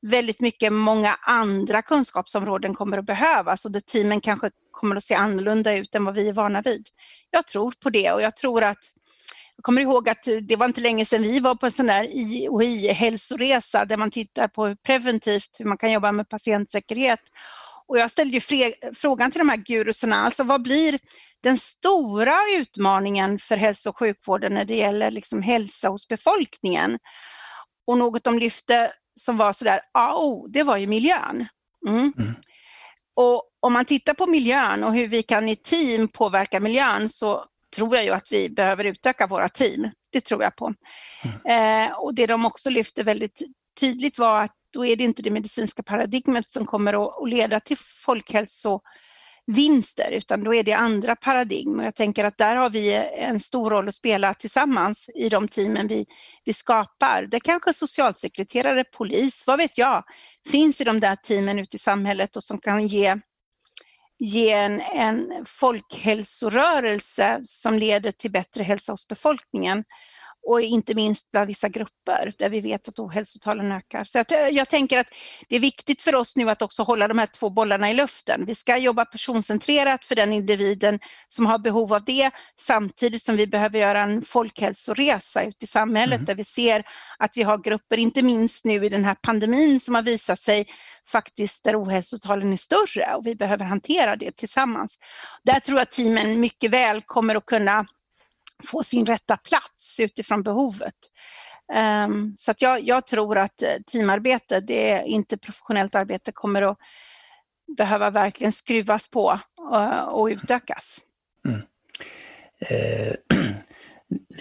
väldigt 0.02 0.42
mycket 0.42 0.74
många 0.74 1.18
andra 1.22 1.82
kunskapsområden 1.82 2.74
kommer 2.74 2.98
att 2.98 3.06
behövas 3.06 3.66
och 3.66 3.72
där 3.72 3.80
teamen 3.80 4.22
kanske 4.22 4.50
kommer 4.72 4.96
att 4.96 5.04
se 5.04 5.14
annorlunda 5.14 5.74
ut 5.74 5.96
än 5.96 6.06
vad 6.06 6.16
vi 6.16 6.30
är 6.30 6.34
vana 6.34 6.62
vid. 6.62 6.88
Jag 7.32 7.48
tror 7.48 7.74
på 7.84 7.90
det 7.90 8.12
och 8.12 8.22
jag 8.22 8.36
tror 8.36 8.64
att 8.64 8.78
jag 9.60 9.64
kommer 9.64 9.82
ihåg 9.82 10.10
att 10.10 10.28
det 10.42 10.56
var 10.56 10.66
inte 10.66 10.82
länge 10.82 11.06
sedan 11.06 11.22
vi 11.22 11.40
var 11.40 11.56
på 11.56 11.66
en 11.66 11.72
sån 11.72 11.86
där 11.86 12.04
IOI-hälsoresa 12.04 13.86
där 13.86 13.98
man 13.98 14.12
tittar 14.12 14.48
på 14.48 14.76
preventivt 14.86 15.56
hur 15.60 15.66
man 15.66 15.78
kan 15.78 15.92
jobba 15.92 16.12
med 16.12 16.30
patientsäkerhet 16.30 17.20
och 17.88 17.98
jag 17.98 18.12
ställde 18.12 18.38
ju 18.38 18.74
frågan 18.94 19.32
till 19.32 19.40
de 19.40 19.50
här 19.50 19.58
gurusarna, 19.58 20.16
alltså 20.16 20.44
vad 20.44 20.62
blir 20.62 21.00
den 21.44 21.58
stora 21.58 22.36
utmaningen 22.58 23.40
för 23.40 23.58
hälso 23.58 23.90
och 23.90 23.98
sjukvården 23.98 24.54
när 24.54 24.66
det 24.66 24.76
gäller 24.76 25.12
liksom 25.12 25.42
hälsa 25.42 25.90
hos 25.90 26.08
befolkningen? 26.08 27.00
Och 27.88 27.98
något 27.98 28.24
de 28.24 28.40
lyfte 28.40 28.92
som 29.20 29.38
var 29.38 29.54
sådär, 29.54 29.80
ja, 29.94 30.16
oh, 30.16 30.50
det 30.50 30.64
var 30.64 30.78
ju 30.78 30.88
miljön. 30.88 31.48
Mm. 31.88 32.14
Mm. 32.18 32.34
Och 33.16 33.44
om 33.60 33.74
man 33.74 33.86
tittar 33.86 34.14
på 34.14 34.28
miljön 34.28 34.84
och 34.84 34.94
hur 34.94 35.08
vi 35.08 35.24
kan 35.24 35.50
i 35.50 35.56
team 35.56 36.08
påverka 36.08 36.60
miljön 36.60 37.10
så 37.10 37.46
tror 37.76 37.96
jag 37.96 38.06
ju 38.06 38.12
att 38.12 38.32
vi 38.32 38.50
behöver 38.50 38.84
utöka 38.84 39.28
våra 39.28 39.50
team. 39.50 39.90
Det 40.12 40.22
tror 40.22 40.44
jag 40.44 40.56
på. 40.56 40.74
Mm. 41.46 41.90
Eh, 41.90 42.00
och 42.00 42.16
det 42.16 42.28
de 42.28 42.46
också 42.46 42.70
lyfte 42.70 43.04
väldigt 43.04 43.42
tydligt 43.80 44.20
var 44.20 44.44
att 44.44 44.56
då 44.74 44.86
är 44.86 44.96
det 44.96 45.04
inte 45.04 45.22
det 45.22 45.32
medicinska 45.32 45.84
paradigmet 45.84 46.52
som 46.52 46.66
kommer 46.66 47.06
att 47.06 47.30
leda 47.30 47.60
till 47.60 47.78
folkhälsovinster 48.06 50.12
utan 50.12 50.44
då 50.44 50.56
är 50.56 50.64
det 50.64 50.74
andra 50.74 51.16
paradigm. 51.16 51.80
Och 51.80 51.86
jag 51.86 51.96
tänker 51.96 52.26
att 52.26 52.38
där 52.38 52.56
har 52.56 52.70
vi 52.70 52.94
en 53.18 53.40
stor 53.40 53.70
roll 53.70 53.88
att 53.88 53.96
spela 53.96 54.34
tillsammans 54.34 55.10
i 55.16 55.30
de 55.30 55.48
teamen 55.48 55.88
vi, 55.88 56.06
vi 56.46 56.54
skapar. 56.54 57.28
Det 57.32 57.40
kanske 57.40 57.74
socialsekreterare, 57.74 58.84
polis, 58.84 59.44
vad 59.48 59.58
vet 59.58 59.78
jag, 59.78 60.04
finns 60.52 60.82
i 60.82 60.84
de 60.84 61.00
där 61.00 61.16
teamen 61.16 61.60
ute 61.60 61.76
i 61.76 61.80
samhället 61.80 62.36
och 62.36 62.44
som 62.44 62.58
kan 62.58 62.88
ge 62.88 63.20
ge 64.20 64.52
en, 64.52 64.82
en 64.82 65.46
folkhälsorörelse 65.46 67.40
som 67.44 67.80
leder 67.80 68.12
till 68.12 68.32
bättre 68.32 68.64
hälsa 68.64 68.92
hos 68.92 69.08
befolkningen 69.08 69.84
och 70.50 70.62
inte 70.62 70.96
minst 70.96 71.32
bland 71.32 71.48
vissa 71.48 71.70
grupper 71.70 72.34
där 72.38 72.50
vi 72.50 72.62
vet 72.62 72.88
att 72.88 73.00
ohälsotalen 73.00 73.72
ökar. 73.72 74.04
Så 74.04 74.20
eh, 74.20 74.48
jag 74.52 74.70
tänker 74.70 74.98
att 74.98 75.08
det 75.50 75.56
är 75.56 75.60
viktigt 75.60 76.02
för 76.02 76.16
oss 76.16 76.36
nu 76.36 76.50
att 76.50 76.62
också 76.62 76.84
hålla 76.84 77.08
de 77.08 77.20
här 77.20 77.26
två 77.26 77.50
bollarna 77.50 77.92
i 77.92 77.94
luften. 77.94 78.46
Vi 78.46 78.56
ska 78.56 78.78
jobba 78.78 79.06
personcentrerat 79.06 80.06
för 80.06 80.16
den 80.16 80.34
individen 80.34 81.00
som 81.28 81.46
har 81.46 81.58
behov 81.60 81.94
av 81.94 82.04
det 82.06 82.32
samtidigt 82.60 83.24
som 83.24 83.38
vi 83.38 83.48
behöver 83.48 83.80
göra 83.80 84.00
en 84.00 84.22
folkhälsoresa 84.22 85.44
ut 85.44 85.64
i 85.64 85.68
samhället 85.68 86.18
mm. 86.18 86.26
där 86.26 86.36
vi 86.36 86.44
ser 86.44 86.84
att 87.20 87.38
vi 87.38 87.44
har 87.44 87.58
grupper, 87.58 87.98
inte 87.98 88.22
minst 88.22 88.66
nu 88.66 88.86
i 88.86 88.90
den 88.90 89.06
här 89.06 89.16
pandemin 89.16 89.80
som 89.80 89.96
har 89.96 90.02
visat 90.02 90.40
sig 90.40 90.66
faktiskt 91.08 91.64
där 91.64 91.84
ohälsotalen 91.84 92.54
är 92.54 92.58
större 92.58 93.16
och 93.16 93.28
vi 93.28 93.36
behöver 93.36 93.66
hantera 93.66 94.16
det 94.16 94.32
tillsammans. 94.32 95.00
Där 95.44 95.60
tror 95.60 95.78
jag 95.78 95.84
att 95.84 95.92
teamen 95.92 96.40
mycket 96.40 96.72
väl 96.72 97.02
kommer 97.02 97.36
att 97.36 97.46
kunna 97.46 97.86
få 98.64 98.84
sin 98.84 99.06
rätta 99.06 99.38
plats 99.38 100.00
utifrån 100.00 100.44
behovet. 100.44 100.96
Um, 102.06 102.34
så 102.38 102.52
att 102.52 102.62
jag, 102.62 102.84
jag, 102.84 103.08
tror 103.08 103.38
att 103.38 103.62
eh, 103.62 103.70
teamarbete, 103.92 104.60
det 104.60 104.92
är 104.92 105.04
inte 105.04 105.38
professionellt 105.38 105.96
arbete, 105.96 106.32
kommer 106.32 106.62
att 106.62 106.78
behöva 107.78 108.10
verkligen 108.10 108.52
skruvas 108.52 109.10
på 109.10 109.40
och, 109.58 110.20
och 110.20 110.26
utökas. 110.26 111.00
Mm. 111.46 111.62
Eh, 112.60 113.14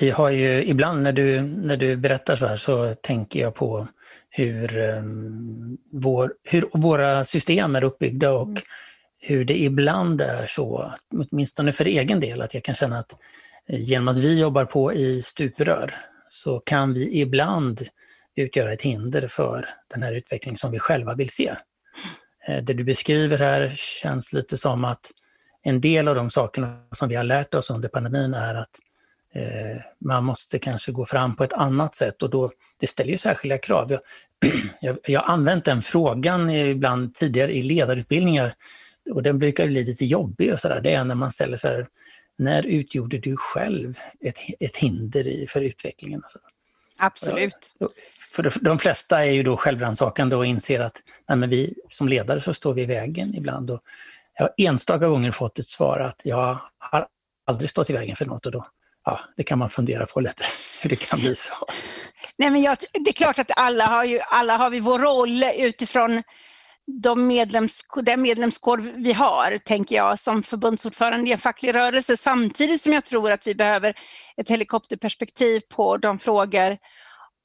vi 0.01 0.11
har 0.11 0.31
ju 0.31 0.65
ibland 0.65 1.03
när 1.03 1.13
du, 1.13 1.43
när 1.43 1.77
du 1.77 1.97
berättar 1.97 2.37
så 2.37 2.47
här 2.47 2.57
så 2.57 2.95
tänker 2.95 3.41
jag 3.41 3.55
på 3.55 3.89
hur, 4.31 4.79
um, 4.79 5.79
vår, 5.93 6.35
hur 6.45 6.69
våra 6.73 7.25
system 7.25 7.77
är 7.77 7.85
uppbyggda 7.85 8.33
och 8.33 8.49
mm. 8.49 8.63
hur 9.21 9.45
det 9.45 9.63
ibland 9.63 10.21
är 10.21 10.47
så, 10.47 10.93
åtminstone 11.15 11.73
för 11.73 11.85
egen 11.85 12.21
del, 12.21 12.43
att 12.43 12.55
jag 12.55 12.65
kan 12.65 12.75
känna 12.75 12.99
att 12.99 13.13
eh, 13.13 13.19
Eh, 13.69 13.81
genom 13.81 14.09
att 14.09 14.19
vi 14.19 14.41
jobbar 14.41 14.65
på 14.65 14.93
i 14.93 15.23
stuprör 15.23 15.95
så 16.29 16.61
kan 16.61 16.95
vi 16.95 17.21
ibland 17.21 17.83
utgöra 18.37 18.73
ett 18.73 18.83
hinder 18.83 19.29
för 19.29 19.69
den 19.89 20.03
här 20.03 20.13
utvecklingen 20.13 20.59
som 20.59 20.71
vi 20.71 20.79
själva 20.79 21.15
vill 21.15 21.31
se. 21.31 21.55
Eh, 22.49 22.65
det 22.65 22.73
du 22.73 22.85
beskriver 22.85 23.39
här 23.39 23.75
känns 23.77 24.33
lite 24.33 24.59
som 24.59 24.85
att 24.85 25.11
en 25.63 25.81
del 25.81 26.09
av 26.09 26.15
de 26.15 26.31
sakerna 26.31 26.81
som 26.93 27.09
vi 27.09 27.15
har 27.15 27.25
lärt 27.25 27.55
oss 27.55 27.71
under 27.71 27.89
pandemin 27.89 28.35
är 28.35 28.55
att 28.55 28.79
eh, 29.35 29.83
man 30.05 30.25
måste 30.25 30.59
kanske 30.59 30.93
gå 30.93 31.07
fram 31.07 31.37
på 31.37 31.45
ett 31.45 31.53
annat 31.53 31.95
sätt 31.95 32.23
och 32.23 32.31
då, 32.31 32.51
det 32.81 32.87
ställer 32.87 33.13
ju 33.13 33.19
särskilda 33.19 33.59
krav. 33.59 33.91
Jag, 33.91 34.01
jag, 34.81 34.99
jag 35.07 35.21
har 35.21 35.33
använt 35.33 35.65
den 35.65 35.83
frågan 35.83 36.51
ibland 36.51 37.15
tidigare 37.15 37.53
i 37.53 37.63
ledarutbildningar 37.63 38.55
och 39.11 39.23
den 39.23 39.39
brukar 39.39 39.67
bli 39.67 39.85
lite 39.85 40.05
jobbig 40.05 40.53
och 40.53 40.61
sådär. 40.61 40.81
Det 40.81 40.95
är 40.95 41.05
när 41.05 41.15
man 41.15 41.33
ställer 41.33 41.57
så 41.57 41.69
här, 41.69 41.87
när 42.39 42.67
utgjorde 42.67 43.19
du 43.19 43.37
själv 43.37 43.99
ett, 44.21 44.39
ett 44.61 44.77
hinder 44.77 45.47
för 45.49 45.61
utvecklingen? 45.61 46.23
Absolut. 46.99 47.73
För 48.33 48.65
de 48.65 48.79
flesta 48.79 49.25
är 49.25 49.31
ju 49.31 49.43
då 49.43 49.57
självrannsakande 49.57 50.37
och 50.37 50.47
inser 50.47 50.81
att 50.81 51.03
nej, 51.29 51.49
vi 51.49 51.75
som 51.89 52.09
ledare 52.09 52.41
så 52.41 52.55
står 52.55 52.75
vi 52.75 52.83
i 52.83 52.87
vägen 52.87 53.35
ibland. 53.35 53.71
Och 53.71 53.81
jag 54.35 54.45
har 54.45 54.53
enstaka 54.57 55.09
gånger 55.09 55.31
fått 55.31 55.59
ett 55.59 55.67
svar 55.67 56.01
att 56.01 56.21
jag 56.25 56.59
har 56.79 57.07
aldrig 57.47 57.71
stått 57.71 57.91
i 57.91 57.93
vägen 57.93 58.17
för 58.17 58.27
något 58.27 58.47
och 58.47 58.53
då 58.53 58.67
ja, 59.05 59.21
det 59.37 59.43
kan 59.43 59.59
man 59.59 59.71
fundera 59.71 60.07
på 60.07 60.21
lite, 60.21 60.45
hur 60.81 60.91
det 60.91 60.97
kan 60.97 61.21
bli 61.21 61.35
så. 61.35 61.53
Nej, 62.37 62.51
men 62.51 62.63
jag, 62.63 62.77
det 62.93 63.11
är 63.11 63.15
klart 63.15 63.39
att 63.39 63.51
alla 63.57 63.85
har, 63.85 64.05
ju, 64.05 64.21
alla 64.21 64.57
har 64.57 64.71
vi 64.71 64.81
vår 64.81 64.99
roll 64.99 65.45
utifrån 65.57 66.23
de 66.89 67.27
medlems, 67.27 67.85
den 68.03 68.23
medlemskår 68.23 68.79
vi 68.79 69.13
har, 69.13 69.59
tänker 69.59 69.97
jag, 69.97 70.19
som 70.19 70.43
förbundsordförande 70.43 71.31
i 71.31 71.33
en 71.33 71.39
facklig 71.39 71.75
rörelse, 71.75 72.17
samtidigt 72.17 72.83
som 72.83 72.93
jag 72.93 73.05
tror 73.05 73.33
att 73.33 73.47
vi 73.47 73.55
behöver 73.55 73.95
ett 74.37 74.49
helikopterperspektiv 74.49 75.61
på 75.69 75.97
de 75.97 76.19
frågor. 76.19 76.79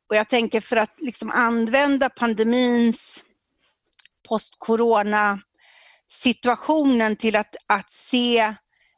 Och 0.09 0.15
jag 0.15 0.29
tänker 0.29 0.61
för 0.61 0.75
att 0.75 0.95
liksom 0.97 1.31
använda 1.31 2.09
pandemins 2.09 3.23
post-corona 4.29 5.39
situationen 6.09 7.15
till 7.15 7.35
att, 7.35 7.55
att 7.67 7.91
se 7.91 8.55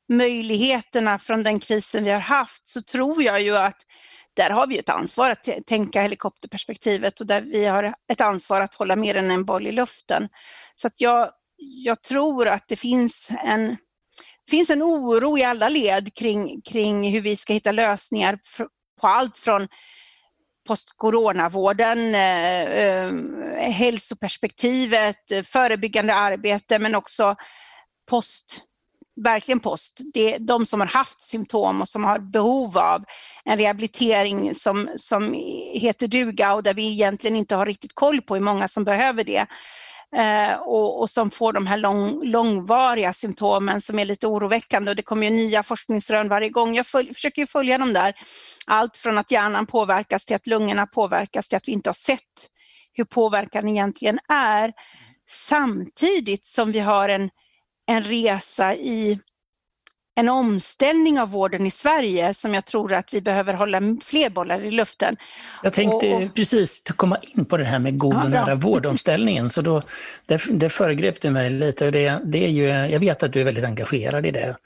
möjligheterna 0.09 1.19
från 1.19 1.43
den 1.43 1.59
krisen 1.59 2.03
vi 2.03 2.11
har 2.11 2.19
haft 2.19 2.67
så 2.67 2.81
tror 2.81 3.23
jag 3.23 3.41
ju 3.41 3.57
att 3.57 3.81
där 4.35 4.49
har 4.49 4.67
vi 4.67 4.77
ett 4.77 4.89
ansvar 4.89 5.29
att 5.29 5.49
tänka 5.67 6.01
helikopterperspektivet 6.01 7.19
och 7.19 7.27
där 7.27 7.41
vi 7.41 7.65
har 7.65 7.93
ett 8.11 8.21
ansvar 8.21 8.61
att 8.61 8.75
hålla 8.75 8.95
mer 8.95 9.15
än 9.15 9.31
en 9.31 9.45
boll 9.45 9.67
i 9.67 9.71
luften. 9.71 10.29
Så 10.75 10.87
att 10.87 11.01
jag, 11.01 11.29
jag 11.57 12.01
tror 12.01 12.47
att 12.47 12.67
det 12.67 12.75
finns 12.75 13.29
en, 13.43 13.77
finns 14.49 14.69
en 14.69 14.83
oro 14.83 15.37
i 15.37 15.43
alla 15.43 15.69
led 15.69 16.13
kring, 16.13 16.61
kring 16.61 17.11
hur 17.11 17.21
vi 17.21 17.35
ska 17.35 17.53
hitta 17.53 17.71
lösningar 17.71 18.39
på 19.01 19.07
allt 19.07 19.37
från 19.37 19.67
postcoronavården, 20.67 22.15
eh, 22.15 22.61
eh, 22.61 23.11
hälsoperspektivet, 23.57 25.17
förebyggande 25.43 26.15
arbete 26.15 26.79
men 26.79 26.95
också 26.95 27.35
post 28.09 28.65
verkligen 29.15 29.59
post. 29.59 30.01
Det 30.13 30.35
är 30.35 30.39
de 30.39 30.65
som 30.65 30.79
har 30.79 30.87
haft 30.87 31.21
symptom 31.21 31.81
och 31.81 31.89
som 31.89 32.03
har 32.03 32.19
behov 32.19 32.77
av 32.77 33.03
en 33.45 33.57
rehabilitering 33.57 34.55
som, 34.55 34.89
som 34.95 35.33
heter 35.73 36.07
duga 36.07 36.53
och 36.53 36.63
där 36.63 36.73
vi 36.73 36.91
egentligen 36.91 37.35
inte 37.35 37.55
har 37.55 37.65
riktigt 37.65 37.95
koll 37.95 38.21
på 38.21 38.33
hur 38.35 38.41
många 38.41 38.67
som 38.67 38.83
behöver 38.83 39.23
det. 39.23 39.45
Eh, 40.17 40.53
och, 40.59 41.01
och, 41.01 41.09
som 41.09 41.31
får 41.31 41.53
de 41.53 41.67
här 41.67 41.77
lång, 41.77 42.23
långvariga 42.23 43.13
symptomen 43.13 43.81
som 43.81 43.99
är 43.99 44.05
lite 44.05 44.27
oroväckande 44.27 44.91
och 44.91 44.95
det 44.95 45.03
kommer 45.03 45.27
ju 45.27 45.33
nya 45.33 45.63
forskningsrön 45.63 46.29
varje 46.29 46.49
gång. 46.49 46.75
Jag 46.75 46.87
följ, 46.87 47.13
försöker 47.13 47.45
följa 47.45 47.77
dem 47.77 47.93
där. 47.93 48.13
Allt 48.67 48.97
från 48.97 49.17
att 49.17 49.31
hjärnan 49.31 49.65
påverkas 49.65 50.25
till 50.25 50.35
att 50.35 50.47
lungorna 50.47 50.87
påverkas 50.87 51.47
till 51.47 51.57
att 51.57 51.67
vi 51.67 51.71
inte 51.71 51.89
har 51.89 51.93
sett 51.93 52.19
hur 52.93 53.05
påverkan 53.05 53.67
egentligen 53.67 54.19
är. 54.29 54.73
Samtidigt 55.29 56.45
som 56.45 56.71
vi 56.71 56.79
har 56.79 57.09
en 57.09 57.29
en 57.87 58.03
resa 58.03 58.75
i 58.75 59.19
en 60.15 60.29
omställning 60.29 61.19
av 61.19 61.29
vården 61.29 61.65
i 61.65 61.71
Sverige 61.71 62.33
som 62.33 62.53
jag 62.53 62.65
tror 62.65 62.93
att 62.93 63.13
vi 63.13 63.21
behöver 63.21 63.53
hålla 63.53 63.81
fler 64.03 64.29
bollar 64.29 64.63
i 64.63 64.71
luften. 64.71 65.17
Jag 65.63 65.73
tänkte 65.73 66.13
och, 66.13 66.35
precis 66.35 66.83
komma 66.95 67.17
in 67.21 67.45
på 67.45 67.57
det 67.57 67.63
här 67.63 67.79
med 67.79 67.97
god 67.97 68.23
och 68.23 68.29
nära 68.29 68.55
vårdomställningen, 68.55 69.49
så 69.49 69.61
då, 69.61 69.81
det, 70.25 70.41
det 70.51 70.69
föregrep 70.69 71.21
du 71.21 71.29
mig 71.29 71.49
lite. 71.49 71.85
Och 71.85 71.91
det, 71.91 72.21
det 72.25 72.45
är 72.45 72.49
ju, 72.49 72.65
jag 72.67 72.99
vet 72.99 73.23
att 73.23 73.33
du 73.33 73.41
är 73.41 73.45
väldigt 73.45 73.65
engagerad 73.65 74.25
i 74.25 74.31
det. 74.31 74.57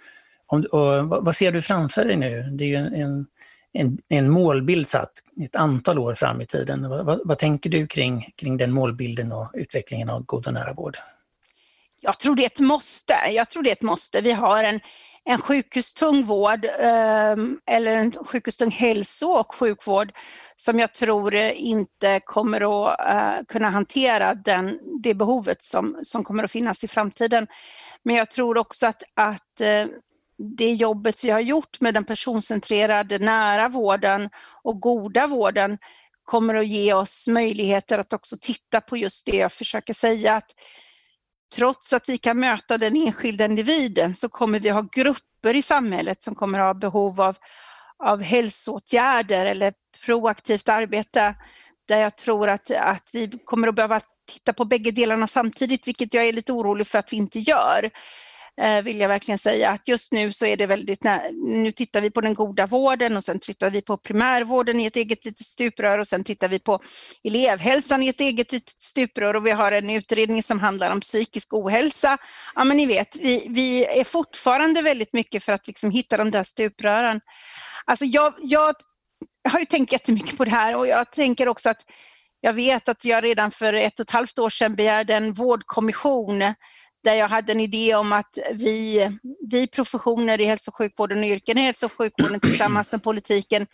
Om, 0.48 0.66
och 0.72 1.24
vad 1.26 1.36
ser 1.36 1.52
du 1.52 1.62
framför 1.62 2.06
dig 2.06 2.16
nu? 2.16 2.44
Det 2.44 2.64
är 2.64 2.68
ju 2.68 2.76
en, 2.76 3.26
en, 3.74 3.98
en 4.10 4.30
målbild 4.30 4.88
satt 4.88 5.12
ett 5.44 5.56
antal 5.56 6.00
år 6.00 6.16
fram 6.16 6.42
i 6.42 6.46
tiden. 6.46 6.90
Vad, 6.90 7.06
vad, 7.06 7.20
vad 7.26 7.38
tänker 7.38 7.70
du 7.70 7.88
kring, 7.88 8.26
kring 8.36 8.58
den 8.58 8.72
målbilden 8.72 9.32
och 9.32 9.52
utvecklingen 9.54 10.10
av 10.10 10.26
god 10.26 10.48
och 10.48 10.54
nära 10.54 10.74
vård? 10.74 10.98
Jag 12.02 12.20
tror 12.20 12.36
det 12.36 12.44
är 12.44 12.46
ett 12.48 12.60
måste. 12.60 13.14
Jag 13.30 13.50
tror 13.50 13.64
det 13.64 13.70
är 13.70 13.76
ett 13.76 13.82
måste. 13.82 14.22
Vi 14.22 14.32
har 14.32 14.64
en, 14.64 14.80
en 15.24 15.42
sjukhustung 15.42 16.26
vård 16.26 16.66
ehm, 16.80 17.60
eller 17.66 17.92
en 17.92 18.12
sjukhustung 18.12 18.72
hälso 18.72 19.26
och 19.26 19.56
sjukvård 19.56 20.12
som 20.56 20.80
jag 20.80 20.94
tror 20.94 21.36
inte 21.36 22.20
kommer 22.26 22.88
att 22.92 23.00
eh, 23.10 23.46
kunna 23.48 23.70
hantera 23.70 24.34
den, 24.34 24.80
det 25.04 25.14
behovet 25.14 25.64
som, 25.64 26.00
som 26.04 26.24
kommer 26.24 26.44
att 26.44 26.52
finnas 26.52 26.84
i 26.84 26.88
framtiden. 26.88 27.48
Men 28.04 28.16
jag 28.16 28.32
tror 28.32 28.58
också 28.58 28.88
att, 28.88 29.04
att 29.16 29.62
eh, 29.62 29.86
det 30.58 30.74
jobbet 30.74 31.24
vi 31.24 31.30
har 31.30 31.40
gjort 31.40 31.82
med 31.82 31.94
den 31.94 32.04
personcentrerade 32.06 33.20
nära 33.20 33.68
vården 33.68 34.30
och 34.64 34.80
goda 34.80 35.28
vården 35.28 35.78
kommer 36.24 36.56
att 36.56 36.68
ge 36.68 36.94
oss 36.94 37.28
möjligheter 37.28 37.98
att 37.98 38.14
också 38.14 38.36
titta 38.42 38.82
på 38.82 38.98
just 38.98 39.26
det 39.26 39.38
jag 39.38 39.52
försöker 39.52 39.94
säga, 39.94 40.34
att 40.34 40.52
trots 41.56 41.94
att 41.94 42.10
vi 42.10 42.18
kan 42.18 42.40
möta 42.40 42.78
den 42.78 42.96
enskilda 42.96 43.46
individen 43.46 44.16
så 44.16 44.30
kommer 44.30 44.60
vi 44.60 44.70
ha 44.70 44.82
grupper 44.92 45.56
i 45.56 45.62
samhället 45.62 46.24
som 46.24 46.36
kommer 46.36 46.60
ha 46.60 46.74
behov 46.74 47.22
av, 47.22 47.38
av 48.04 48.22
hälsoåtgärder 48.22 49.46
eller 49.46 49.74
proaktivt 50.06 50.70
arbete 50.70 51.36
där 51.88 52.02
jag 52.02 52.18
tror 52.18 52.50
att, 52.50 52.72
att 52.72 53.10
vi 53.14 53.32
kommer 53.46 53.68
att 53.68 53.76
behöva 53.76 54.02
titta 54.34 54.54
på 54.54 54.66
bägge 54.66 54.92
delarna 54.92 55.28
samtidigt, 55.28 55.88
vilket 55.88 56.14
jag 56.14 56.28
är 56.28 56.34
lite 56.34 56.54
orolig 56.54 56.88
för 56.88 57.00
att 57.00 57.14
vi 57.14 57.18
inte 57.18 57.40
gör. 57.40 57.90
Eh, 58.62 58.82
vill 58.82 59.00
jag 59.00 59.08
verkligen 59.08 59.38
säga. 59.38 59.70
Att 59.70 59.88
just 59.88 60.12
nu 60.14 60.32
så 60.32 60.46
är 60.46 60.58
det 60.58 60.66
väldigt, 60.66 61.04
nu 61.46 61.72
tittar 61.72 62.02
vi 62.02 62.12
på 62.12 62.22
den 62.22 62.34
goda 62.34 62.68
vården 62.68 63.18
och 63.18 63.24
sen 63.24 63.40
tittar 63.40 63.72
vi 63.72 63.82
på 63.82 63.98
primärvården 63.98 64.80
i 64.80 64.86
ett 64.86 64.96
eget 64.96 65.26
litet 65.26 65.48
stuprör 65.48 66.00
och 66.00 66.08
sen 66.08 66.24
tittar 66.24 66.50
vi 66.50 66.60
på 66.60 66.80
elevhälsan 67.24 68.04
i 68.04 68.08
ett 68.08 68.22
eget 68.22 68.52
litet 68.52 68.84
stuprör 68.84 69.36
och 69.36 69.46
vi 69.46 69.52
har 69.52 69.72
en 69.72 69.90
utredning 69.90 70.44
som 70.44 70.60
handlar 70.60 70.92
om 70.92 71.02
psykisk 71.02 71.54
ohälsa. 71.54 72.18
Ja 72.56 72.64
men 72.64 72.78
ni 72.78 72.86
vet, 72.86 73.16
vi, 73.16 73.48
vi 73.50 73.86
är 73.86 74.04
fortfarande 74.04 74.82
väldigt 74.82 75.14
mycket 75.14 75.44
för 75.44 75.54
att 75.54 75.68
liksom 75.68 75.92
hitta 75.92 76.18
de 76.18 76.32
där 76.32 76.44
stuprören. 76.44 77.22
Alltså 77.86 78.06
jag, 78.06 78.34
jag 78.42 78.76
har 79.50 79.60
ju 79.60 79.66
tänkt 79.66 79.92
jättemycket 79.92 80.38
på 80.38 80.46
det 80.46 80.52
här 80.52 80.76
och 80.76 80.88
jag 80.88 81.12
tänker 81.12 81.48
också 81.48 81.70
att 81.70 81.82
jag 82.42 82.54
vet 82.54 82.90
att 82.90 83.06
jag 83.06 83.24
redan 83.24 83.52
för 83.52 83.74
ett 83.74 84.00
och 84.00 84.04
ett 84.04 84.12
halvt 84.12 84.40
år 84.40 84.50
sedan 84.50 84.76
begärde 84.76 85.14
en 85.16 85.34
vårdkommission 85.34 86.44
där 87.04 87.16
jag 87.16 87.30
hade 87.30 87.52
en 87.52 87.60
idé 87.60 87.96
om 87.96 88.14
att 88.14 88.38
vi, 88.54 89.10
vi 89.50 89.68
professioner 89.68 90.42
i 90.42 90.46
hälso 90.46 90.72
och 90.72 90.76
sjukvården 90.76 91.20
och 91.20 91.26
yrken 91.26 91.58
i 91.58 91.62
hälso 91.62 91.86
och 91.86 91.94
sjukvården 91.94 92.40
tillsammans 92.40 92.92
med 92.92 93.04
politiken 93.04 93.68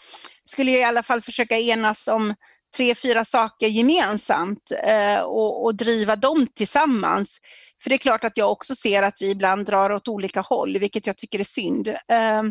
skulle 0.43 0.71
i 0.71 0.83
alla 0.83 1.03
fall 1.03 1.21
försöka 1.21 1.57
enas 1.57 2.07
om 2.07 2.33
tre, 2.77 2.95
fyra 2.95 3.25
saker 3.25 3.67
gemensamt 3.67 4.71
eh, 4.83 5.19
och, 5.19 5.65
och, 5.65 5.75
driva 5.75 6.15
dem 6.15 6.47
tillsammans. 6.47 7.39
För 7.83 7.89
det 7.89 7.95
är 7.95 7.97
klart 7.97 8.23
att 8.23 8.37
jag 8.37 8.51
också 8.51 8.75
ser 8.75 9.03
att 9.03 9.21
vi 9.21 9.29
ibland 9.29 9.65
drar 9.65 9.89
åt 9.89 10.07
olika 10.07 10.41
håll, 10.41 10.77
vilket 10.77 11.07
jag 11.07 11.17
tycker 11.17 11.39
är 11.39 11.43
synd. 11.43 11.87
Eh, 11.87 12.43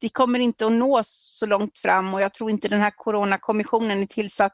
vi 0.00 0.08
kommer 0.08 0.38
inte 0.38 0.66
att 0.66 0.72
nå 0.72 1.00
så 1.04 1.46
långt 1.46 1.78
fram 1.78 2.14
och 2.14 2.20
jag 2.20 2.34
tror 2.34 2.50
inte 2.50 2.68
den 2.68 2.80
här 2.80 2.92
coronakommissionen 2.96 4.02
är 4.02 4.06
tillsatt 4.06 4.52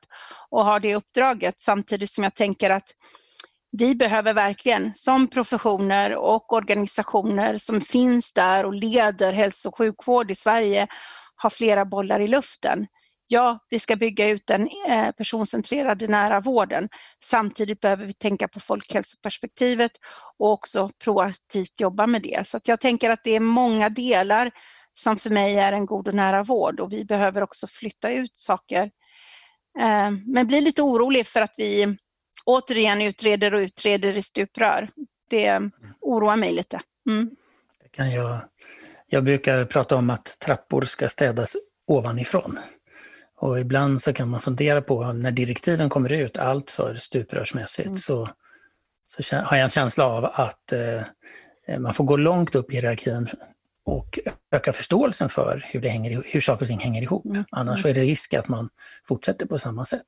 och 0.51 0.65
har 0.65 0.81
det 0.81 0.95
uppdraget 0.95 1.55
samtidigt 1.59 2.11
som 2.11 2.25
jag 2.25 2.35
tänker 2.35 2.71
att 2.71 2.91
vi 3.79 3.95
behöver 3.95 4.35
verkligen 4.35 4.93
som 4.95 5.29
professioner 5.29 6.17
och 6.17 6.53
organisationer 6.53 7.59
som 7.59 7.81
finns 7.81 8.33
där 8.33 8.65
och 8.65 8.75
leder 8.75 9.33
hälso 9.33 9.69
och 9.69 9.79
sjukvård 9.79 10.31
i 10.31 10.35
Sverige 10.35 10.87
ha 11.43 11.51
flera 11.51 11.85
bollar 11.85 12.21
i 12.21 12.27
luften. 12.27 12.87
ja, 13.29 13.59
vi 13.71 13.79
ska 13.79 13.97
bygga 13.97 14.29
ut 14.29 14.47
den 14.47 14.69
eh, 14.89 15.11
personcentrerade 15.11 16.09
nära 16.09 16.41
vården. 16.41 16.89
Samtidigt 17.25 17.81
behöver 17.81 18.07
vi 18.07 18.13
tänka 18.13 18.49
på 18.49 18.61
folkhälsoperspektivet 18.61 19.93
och 20.39 20.53
också 20.53 20.91
proaktivt 21.05 21.81
jobba 21.81 22.07
med 22.07 22.23
det. 22.23 22.49
Så 22.49 22.61
jag 22.65 22.81
tänker 22.81 23.11
att 23.11 23.25
det 23.25 23.37
är 23.37 23.41
många 23.41 23.89
delar 23.89 24.51
som 24.95 25.17
för 25.17 25.31
mig 25.31 25.59
är 25.59 25.73
en 25.73 25.87
god 25.87 26.09
och 26.09 26.15
nära 26.15 26.43
vård 26.43 26.81
och 26.81 26.93
vi 26.93 27.05
behöver 27.05 27.43
också 27.43 27.67
flytta 27.67 28.11
ut 28.11 28.39
saker. 28.39 28.91
Eh, 29.79 30.11
men 30.27 30.47
blir 30.47 30.61
lite 30.61 30.83
orolig 30.83 31.27
för 31.27 31.41
att 31.41 31.55
vi 31.57 31.97
återigen 32.47 33.03
utreder 33.03 33.55
och 33.55 33.59
utreder 33.59 34.17
i 34.17 34.23
stuprör. 34.23 34.89
Det 35.31 35.61
oroar 36.01 36.37
mig 36.37 36.53
lite. 36.53 36.81
Mm. 37.09 37.31
Det 37.83 37.89
kan 37.89 38.11
jag, 38.11 38.39
jag 39.07 39.25
brukar 39.25 39.65
prata 39.65 39.97
om 39.97 40.11
att 40.11 40.39
trappor 40.39 40.83
ska 40.83 41.09
städas 41.09 41.57
ovanifrån. 41.87 42.59
Och 43.37 43.61
ibland 43.61 44.03
så 44.03 44.13
kan 44.13 44.29
man 44.29 44.41
fundera 44.41 44.83
på 44.83 45.13
när 45.13 45.31
direktiven 45.31 45.89
kommer 45.89 46.13
ut 46.13 46.39
allt 46.39 46.71
för 46.71 46.95
stuprörsmässigt 46.95 47.87
mm. 47.87 47.99
så, 47.99 48.29
så 49.07 49.37
har 49.37 49.57
jag 49.57 49.65
en 49.65 49.71
känsla 49.71 50.07
av 50.07 50.25
att 50.25 50.73
eh, 50.73 51.79
man 51.79 51.95
får 51.95 52.05
gå 52.05 52.17
långt 52.17 52.55
upp 52.55 52.71
i 52.71 52.75
hierarkin 52.75 53.29
och 53.85 54.19
öka 54.51 54.73
förståelsen 54.73 55.29
för 55.29 55.65
hur, 55.67 55.81
det 55.81 55.89
hänger, 55.89 56.23
hur 56.27 56.41
saker 56.41 56.63
och 56.63 56.69
ting 56.69 56.79
hänger 56.79 57.03
ihop. 57.03 57.25
Mm. 57.25 57.45
Annars 57.51 57.85
mm. 57.85 57.91
är 57.91 58.01
det 58.01 58.07
risk 58.07 58.35
att 58.35 58.49
man 58.49 58.69
fortsätter 59.09 59.47
på 59.47 59.59
samma 59.59 59.85
sätt. 59.85 60.07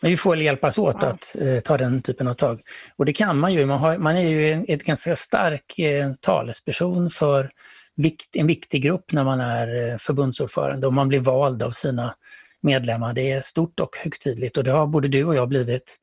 Men 0.00 0.10
vi 0.10 0.16
får 0.16 0.36
hjälpas 0.36 0.78
åt 0.78 0.96
ja. 1.00 1.08
att 1.08 1.36
eh, 1.40 1.60
ta 1.60 1.76
den 1.76 2.02
typen 2.02 2.28
av 2.28 2.34
tag. 2.34 2.60
Och 2.96 3.04
det 3.04 3.12
kan 3.12 3.38
man 3.38 3.52
ju. 3.52 3.66
Man, 3.66 3.78
har, 3.78 3.98
man 3.98 4.16
är 4.16 4.28
ju 4.28 4.52
en 4.52 4.64
ganska 4.66 5.16
stark 5.16 5.78
eh, 5.78 6.12
talesperson 6.20 7.10
för 7.10 7.50
vikt, 7.96 8.36
en 8.36 8.46
viktig 8.46 8.82
grupp 8.82 9.12
när 9.12 9.24
man 9.24 9.40
är 9.40 9.90
eh, 9.90 9.96
förbundsordförande 9.96 10.86
och 10.86 10.92
man 10.92 11.08
blir 11.08 11.20
vald 11.20 11.62
av 11.62 11.70
sina 11.70 12.14
medlemmar. 12.60 13.12
Det 13.12 13.32
är 13.32 13.40
stort 13.40 13.80
och 13.80 13.96
högtidligt 13.96 14.56
och 14.56 14.64
det 14.64 14.70
har 14.70 14.86
både 14.86 15.08
du 15.08 15.24
och 15.24 15.34
jag 15.34 15.48
blivit 15.48 15.96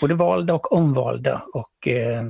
både 0.00 0.14
valda 0.14 0.54
och 0.54 0.72
omvalda. 0.72 1.42
Och, 1.52 1.88
eh, 1.88 2.22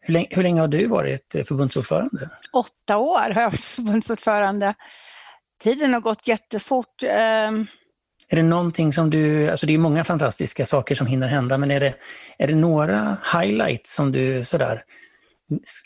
hur, 0.00 0.14
länge, 0.14 0.28
hur 0.30 0.42
länge 0.42 0.60
har 0.60 0.68
du 0.68 0.86
varit 0.86 1.34
eh, 1.34 1.44
förbundsordförande? 1.44 2.30
Åtta 2.52 2.96
år 2.96 3.30
har 3.34 3.42
jag 3.42 3.50
varit 3.50 3.60
förbundsordförande. 3.60 4.74
Tiden 5.62 5.94
har 5.94 6.00
gått 6.00 6.28
jättefort. 6.28 7.02
Um... 7.48 7.66
Är 8.28 8.36
det 8.36 8.42
någonting 8.42 8.92
som 8.92 9.10
du, 9.10 9.50
alltså 9.50 9.66
det 9.66 9.74
är 9.74 9.78
många 9.78 10.04
fantastiska 10.04 10.66
saker 10.66 10.94
som 10.94 11.06
hinner 11.06 11.28
hända, 11.28 11.58
men 11.58 11.70
är 11.70 11.80
det, 11.80 11.94
är 12.38 12.48
det 12.48 12.54
några 12.54 13.18
highlights 13.32 13.94
som 13.94 14.12
du 14.12 14.44
sådär, 14.44 14.84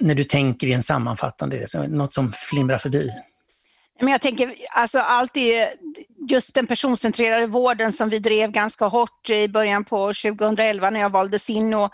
när 0.01 0.15
du 0.15 0.25
tänker 0.25 0.67
i 0.67 0.73
en 0.73 0.83
sammanfattande, 0.83 1.67
något 1.89 2.15
som 2.15 2.33
flimrar 2.33 2.79
förbi? 2.79 3.11
Men 4.01 4.13
jag 4.13 4.21
tänker, 4.21 4.55
alltså 4.71 4.99
allt 4.99 5.37
är 5.37 5.69
just 6.29 6.55
den 6.55 6.67
personcentrerade 6.67 7.47
vården 7.47 7.93
som 7.93 8.09
vi 8.09 8.19
drev 8.19 8.51
ganska 8.51 8.85
hårt 8.85 9.31
i 9.31 9.49
början 9.49 9.85
på 9.85 10.07
2011 10.07 10.91
när 10.91 11.01
jag 11.01 11.11
valdes 11.11 11.51
in 11.51 11.75
och 11.75 11.91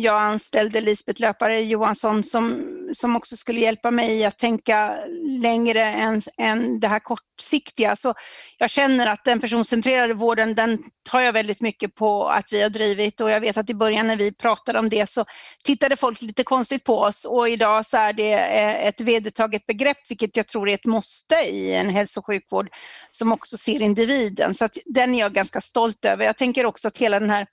jag 0.00 0.20
anställde 0.20 0.80
Lisbeth 0.80 1.20
Löpare 1.20 1.60
Johansson 1.60 2.22
som, 2.22 2.64
som 2.92 3.16
också 3.16 3.36
skulle 3.36 3.60
hjälpa 3.60 3.90
mig 3.90 4.24
att 4.24 4.38
tänka 4.38 4.94
längre 5.42 5.84
än, 5.84 6.22
än 6.38 6.80
det 6.80 6.88
här 6.88 6.98
kortsiktiga. 6.98 7.96
Så 7.96 8.14
jag 8.58 8.70
känner 8.70 9.06
att 9.06 9.24
den 9.24 9.40
personcentrerade 9.40 10.14
vården, 10.14 10.54
den 10.54 10.78
tar 11.10 11.20
jag 11.20 11.32
väldigt 11.32 11.60
mycket 11.60 11.94
på 11.94 12.28
att 12.28 12.52
vi 12.52 12.62
har 12.62 12.70
drivit 12.70 13.20
och 13.20 13.30
jag 13.30 13.40
vet 13.40 13.56
att 13.56 13.70
i 13.70 13.74
början 13.74 14.06
när 14.06 14.16
vi 14.16 14.32
pratade 14.32 14.78
om 14.78 14.88
det 14.88 15.10
så 15.10 15.24
tittade 15.64 15.96
folk 15.96 16.22
lite 16.22 16.44
konstigt 16.44 16.84
på 16.84 16.98
oss 16.98 17.24
och 17.24 17.48
idag 17.48 17.86
så 17.86 17.96
är 17.96 18.12
det 18.12 18.32
eh, 18.32 18.86
ett 18.86 19.00
vedertaget 19.00 19.66
begrepp, 19.66 19.98
vilket 20.08 20.36
jag 20.36 20.46
tror 20.46 20.68
är 20.68 20.74
ett 20.74 20.86
måste 20.86 21.34
i 21.34 21.74
en 21.74 21.90
hälso 21.90 22.20
och 22.20 22.26
sjukvård 22.26 22.68
som 23.10 23.32
också 23.32 23.56
ser 23.56 23.82
individen. 23.82 24.54
Så 24.54 24.64
att 24.64 24.76
den 24.84 25.14
är 25.14 25.20
jag 25.20 25.32
ganska 25.32 25.60
stolt 25.60 26.04
över. 26.04 26.24
Jag 26.24 26.36
tänker 26.36 26.66
också 26.66 26.88
att 26.88 26.98
hela 26.98 27.20
den 27.20 27.30
här 27.30 27.46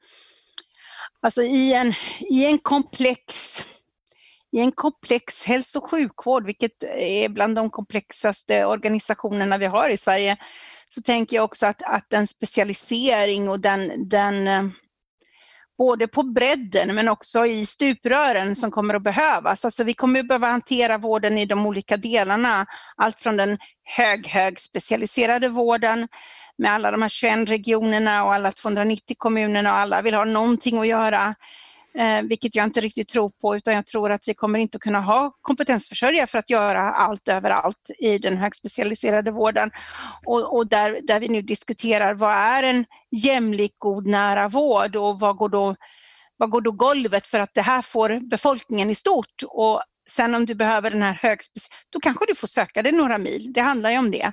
Alltså 1.27 1.41
i 1.41 1.73
en, 1.73 1.93
i 2.19 2.45
en 2.45 2.59
komplex 2.59 3.25
i 4.51 4.59
en 4.59 4.71
komplex 4.71 5.43
hälso 5.43 5.79
och 5.79 5.89
sjukvård, 5.89 6.45
vilket 6.45 6.83
är 6.83 7.29
bland 7.29 7.55
de 7.55 7.69
komplexaste 7.69 8.65
organisationerna 8.65 9.57
vi 9.57 9.65
har 9.65 9.89
i 9.89 9.97
Sverige, 9.97 10.37
så 10.87 11.01
tänker 11.01 11.35
jag 11.35 11.45
också 11.45 11.65
att, 11.65 11.81
att 11.81 12.09
den 12.09 12.27
specialisering 12.27 13.49
och 13.49 13.59
den, 13.59 14.09
den 14.09 14.47
eh, 14.47 14.63
både 15.77 16.07
på 16.07 16.23
bredden 16.23 16.95
men 16.95 17.09
också 17.09 17.45
i 17.45 17.65
stuprören 17.65 18.55
som 18.55 18.71
kommer 18.71 18.93
att 18.93 19.03
behövas. 19.03 19.65
Alltså 19.65 19.83
vi 19.83 19.93
kommer 19.93 20.19
att 20.19 20.27
behöva 20.27 20.47
hantera 20.47 20.97
vården 20.97 21.37
i 21.37 21.45
de 21.45 21.65
olika 21.65 21.97
delarna. 21.97 22.65
Allt 22.95 23.21
från 23.21 23.37
den 23.37 23.57
hög, 23.83 24.27
hög 24.27 24.59
specialiserade 24.59 25.49
vården 25.49 26.07
med 26.57 26.71
alla 26.71 26.91
de 26.91 27.01
här 27.01 27.09
21 27.09 27.49
regionerna 27.49 28.23
och 28.23 28.33
alla 28.33 28.51
290 28.51 29.15
kommunerna 29.19 29.71
och 29.71 29.79
alla 29.79 30.01
vill 30.01 30.13
ha 30.13 30.25
någonting 30.25 30.79
att 30.79 30.87
göra. 30.87 31.35
Eh, 31.97 32.21
vilket 32.23 32.55
jag 32.55 32.65
inte 32.65 32.81
riktigt 32.81 33.07
tror 33.07 33.31
på 33.41 33.55
utan 33.55 33.73
jag 33.73 33.85
tror 33.85 34.11
att 34.11 34.27
vi 34.27 34.33
kommer 34.33 34.59
inte 34.59 34.75
att 34.75 34.81
kunna 34.81 34.99
ha 34.99 35.31
kompetensförsörjare 35.41 36.27
för 36.27 36.37
att 36.37 36.49
göra 36.49 36.81
allt 36.81 37.27
överallt 37.27 37.91
i 37.99 38.17
den 38.17 38.37
högspecialiserade 38.37 39.31
vården. 39.31 39.71
Och, 40.25 40.55
och 40.55 40.67
där, 40.67 40.99
där 41.03 41.19
vi 41.19 41.27
nu 41.27 41.41
diskuterar 41.41 42.13
vad 42.13 42.33
är 42.33 42.63
en 42.63 42.85
jämlik, 43.11 43.75
god, 43.77 44.07
nära 44.07 44.47
vård 44.47 44.95
och 44.95 45.19
vad 45.19 45.37
går 45.37 45.49
då 45.49 45.75
vad 46.37 46.49
går 46.49 46.61
då 46.61 46.71
golvet 46.71 47.27
för 47.27 47.39
att 47.39 47.53
det 47.53 47.61
här 47.61 47.81
får 47.81 48.29
befolkningen 48.29 48.89
i 48.89 48.95
stort 48.95 49.43
och 49.47 49.81
Sen 50.09 50.35
om 50.35 50.45
du 50.45 50.55
behöver 50.55 50.91
den 50.91 51.01
här 51.01 51.19
högspec... 51.21 51.69
då 51.89 51.99
kanske 51.99 52.25
du 52.27 52.35
får 52.35 52.47
söka 52.47 52.83
dig 52.83 52.91
några 52.91 53.17
mil. 53.17 53.53
Det 53.53 53.61
handlar 53.61 53.91
ju 53.91 53.97
om 53.97 54.11
det. 54.11 54.31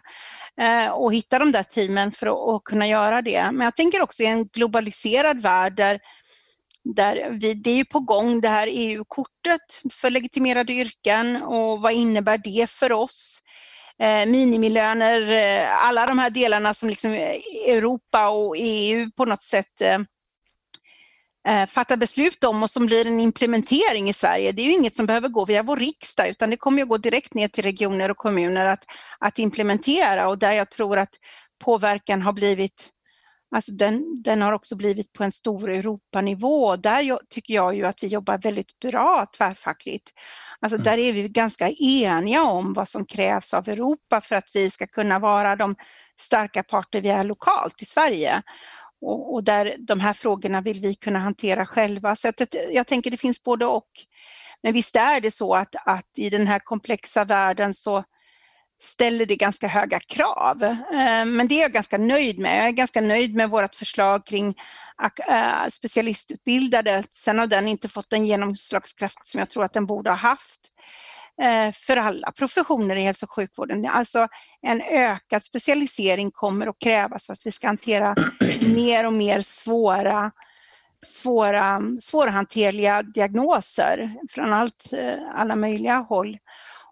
Eh, 0.60 0.88
och 0.88 1.14
hitta 1.14 1.38
de 1.38 1.52
där 1.52 1.62
teamen 1.62 2.12
för 2.12 2.56
att, 2.56 2.64
kunna 2.64 2.86
göra 2.86 3.22
det. 3.22 3.50
Men 3.52 3.64
jag 3.64 3.76
tänker 3.76 4.02
också 4.02 4.22
i 4.22 4.26
en 4.26 4.46
globaliserad 4.46 5.42
värld 5.42 5.76
där, 5.76 6.00
där 6.94 7.38
vi, 7.40 7.54
det 7.54 7.70
är 7.70 7.76
ju 7.76 7.84
på 7.84 8.00
gång 8.00 8.40
det 8.40 8.48
här 8.48 8.68
EU-kortet 8.70 9.60
för 9.92 10.10
legitimerade 10.10 10.72
yrken 10.72 11.42
och 11.42 11.80
vad 11.80 11.92
innebär 11.92 12.38
det 12.38 12.70
för 12.70 12.92
oss? 12.92 13.40
Eh, 13.98 14.26
minimilöner, 14.26 15.30
eh, 15.32 15.86
alla 15.86 16.06
de 16.06 16.18
här 16.18 16.30
delarna 16.30 16.74
som 16.74 16.88
liksom 16.88 17.12
eh, 17.12 17.36
Europa 17.68 18.28
och 18.28 18.56
EU 18.58 19.10
på 19.16 19.24
något 19.24 19.42
sätt 19.42 19.80
eh, 19.80 19.98
eh, 21.46 21.62
eh, 21.62 21.66
fatta 21.66 21.96
beslut 21.96 22.44
om 22.44 22.62
och 22.62 22.70
som 22.70 22.86
blir 22.86 23.06
en 23.06 23.20
implementering 23.20 24.08
i 24.08 24.12
Sverige. 24.12 24.52
Det 24.52 24.62
är 24.62 24.66
ju 24.66 24.72
inget 24.72 24.96
som 24.96 25.06
behöver 25.06 25.28
gå 25.28 25.44
via 25.44 25.62
vår 25.62 25.76
riksdag 25.76 26.28
utan 26.28 26.50
det 26.50 26.56
kommer 26.56 26.82
att 26.82 26.88
gå 26.88 26.98
direkt 26.98 27.34
ner 27.34 27.48
till 27.48 27.64
regioner 27.64 28.10
och 28.10 28.16
kommuner 28.16 28.64
att, 28.64 28.84
att 29.18 29.38
implementera 29.38 30.28
och 30.28 30.38
där 30.38 30.52
jag 30.52 30.70
tror 30.70 30.98
att 30.98 31.14
påverkan 31.64 32.22
har 32.22 32.32
blivit 32.32 32.90
Alltså 33.54 33.72
den, 33.72 34.22
den 34.22 34.42
har 34.42 34.52
också 34.52 34.76
blivit 34.76 35.12
på 35.12 35.24
en 35.24 35.32
stor 35.32 35.70
Europanivå. 35.70 36.76
Där 36.76 37.00
jag, 37.00 37.18
tycker 37.30 37.54
jag 37.54 37.76
ju 37.76 37.86
att 37.86 38.02
vi 38.02 38.06
jobbar 38.06 38.38
väldigt 38.38 38.78
bra 38.80 39.26
tvärfackligt. 39.36 40.12
Alltså 40.60 40.76
mm. 40.76 40.84
där 40.84 40.98
är 40.98 41.12
vi 41.12 41.28
ganska 41.28 41.70
eniga 41.70 42.42
om 42.42 42.72
vad 42.72 42.88
som 42.88 43.06
krävs 43.06 43.54
av 43.54 43.68
Europa 43.68 44.20
för 44.20 44.36
att 44.36 44.50
vi 44.54 44.70
ska 44.70 44.86
kunna 44.86 45.18
vara 45.18 45.56
de 45.56 45.76
starka 46.20 46.62
parter 46.62 47.00
vi 47.00 47.08
är 47.08 47.24
lokalt 47.24 47.82
i 47.82 47.84
Sverige. 47.84 48.42
Och, 49.04 49.34
och, 49.34 49.44
där 49.44 49.76
de 49.78 50.00
här 50.00 50.12
frågorna 50.12 50.60
vill 50.60 50.80
vi 50.80 50.94
kunna 50.94 51.18
hantera 51.18 51.66
själva. 51.66 52.16
Så 52.16 52.28
att, 52.28 52.40
jag 52.70 52.86
tänker 52.86 53.10
det 53.10 53.16
finns 53.16 53.44
både 53.44 53.66
och. 53.66 53.90
Men 54.62 54.72
visst 54.72 54.96
är 54.96 55.20
det 55.20 55.30
så 55.30 55.54
att, 55.54 55.74
att 55.86 56.10
i 56.16 56.30
den 56.30 56.46
här 56.46 56.58
komplexa 56.58 57.24
världen 57.24 57.74
så 57.74 58.04
ställer 58.80 59.26
det 59.26 59.36
ganska 59.36 59.66
höga 59.66 60.00
krav. 60.00 60.62
Eh, 60.62 61.24
men 61.26 61.48
det 61.48 61.54
är 61.54 61.62
jag 61.62 61.72
ganska 61.72 61.98
nöjd 61.98 62.38
med. 62.38 62.58
Jag 62.58 62.68
är 62.68 62.72
ganska 62.72 63.00
nöjd 63.00 63.34
med 63.34 63.50
vårt 63.50 63.74
förslag 63.74 64.26
kring 64.26 64.54
eh, 65.28 65.68
specialistutbildade. 65.70 67.04
Sen 67.12 67.38
har 67.38 67.46
den 67.46 67.68
inte 67.68 67.88
fått 67.88 68.10
den 68.10 68.26
genomslagskraft 68.26 69.28
som 69.28 69.38
jag 69.38 69.50
tror 69.50 69.64
att 69.64 69.72
den 69.72 69.86
borde 69.86 70.10
ha 70.10 70.16
haft. 70.16 70.60
Eh, 71.42 71.72
för 71.72 71.96
alla 71.96 72.32
professioner 72.32 72.96
i 72.96 73.02
hälso 73.02 73.26
och 73.26 73.30
sjukvården. 73.30 73.86
Alltså 73.86 74.28
en 74.62 74.80
ökad 74.80 75.44
specialisering 75.44 76.30
kommer 76.30 76.66
att 76.66 76.78
krävas 76.78 77.26
för 77.26 77.32
att 77.32 77.46
vi 77.46 77.52
ska 77.52 77.66
hantera 77.66 78.14
mer 78.60 79.06
och 79.06 79.12
mer 79.12 79.40
svåra, 79.40 80.30
svåra, 81.06 81.80
svårhanterliga 82.00 83.02
diagnoser 83.02 84.14
från 84.30 84.52
allt, 84.52 84.92
eh, 84.92 85.18
alla 85.34 85.56
möjliga 85.56 85.96
håll. 85.96 86.38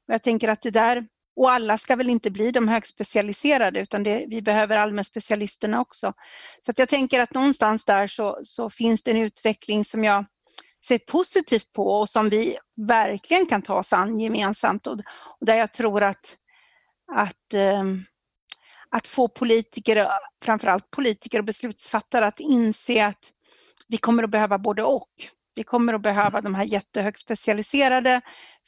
Och 0.08 0.14
jag 0.14 0.22
tänker 0.22 0.48
att 0.48 0.62
det 0.62 0.70
där, 0.70 1.06
och 1.36 1.50
alla 1.50 1.78
ska 1.78 1.96
väl 1.96 2.10
inte 2.10 2.30
bli 2.30 2.50
de 2.50 2.68
högspecialiserade 2.68 3.80
utan 3.80 4.02
det, 4.02 4.24
vi 4.28 4.42
behöver 4.42 4.76
allmänspecialisterna 4.76 5.80
också. 5.80 6.12
Så 6.64 6.70
att 6.70 6.78
jag 6.78 6.88
tänker 6.88 7.20
att 7.20 7.34
någonstans 7.34 7.84
där 7.84 8.06
så, 8.06 8.38
så 8.42 8.70
finns 8.70 9.02
det 9.02 9.10
en 9.10 9.16
utveckling 9.16 9.84
som 9.84 10.04
jag 10.04 10.24
ser 10.84 10.98
positivt 10.98 11.72
på 11.72 11.86
och 12.00 12.08
som 12.08 12.28
vi 12.28 12.56
verkligen 12.76 13.46
kan 13.46 13.62
ta 13.62 13.78
oss 13.78 13.92
an 13.92 14.20
gemensamt 14.20 14.86
och, 14.86 14.98
och 15.40 15.46
där 15.46 15.54
jag 15.54 15.72
tror 15.72 16.02
att, 16.02 16.36
att, 17.12 17.54
eh, 17.54 17.84
att 18.90 19.06
få 19.06 19.28
politiker, 19.28 20.08
framförallt 20.44 20.90
politiker 20.90 21.38
och 21.38 21.44
beslutsfattare 21.44 22.26
att 22.26 22.40
inse 22.40 23.06
att 23.06 23.32
vi 23.88 23.96
kommer 23.96 24.22
att 24.22 24.30
behöva 24.30 24.58
både 24.58 24.82
och. 24.82 25.10
Vi 25.54 25.64
kommer 25.64 25.94
att 25.94 26.02
behöva 26.02 26.40
de 26.40 26.54
här 26.54 26.64
jättehögspecialiserade, 26.64 28.20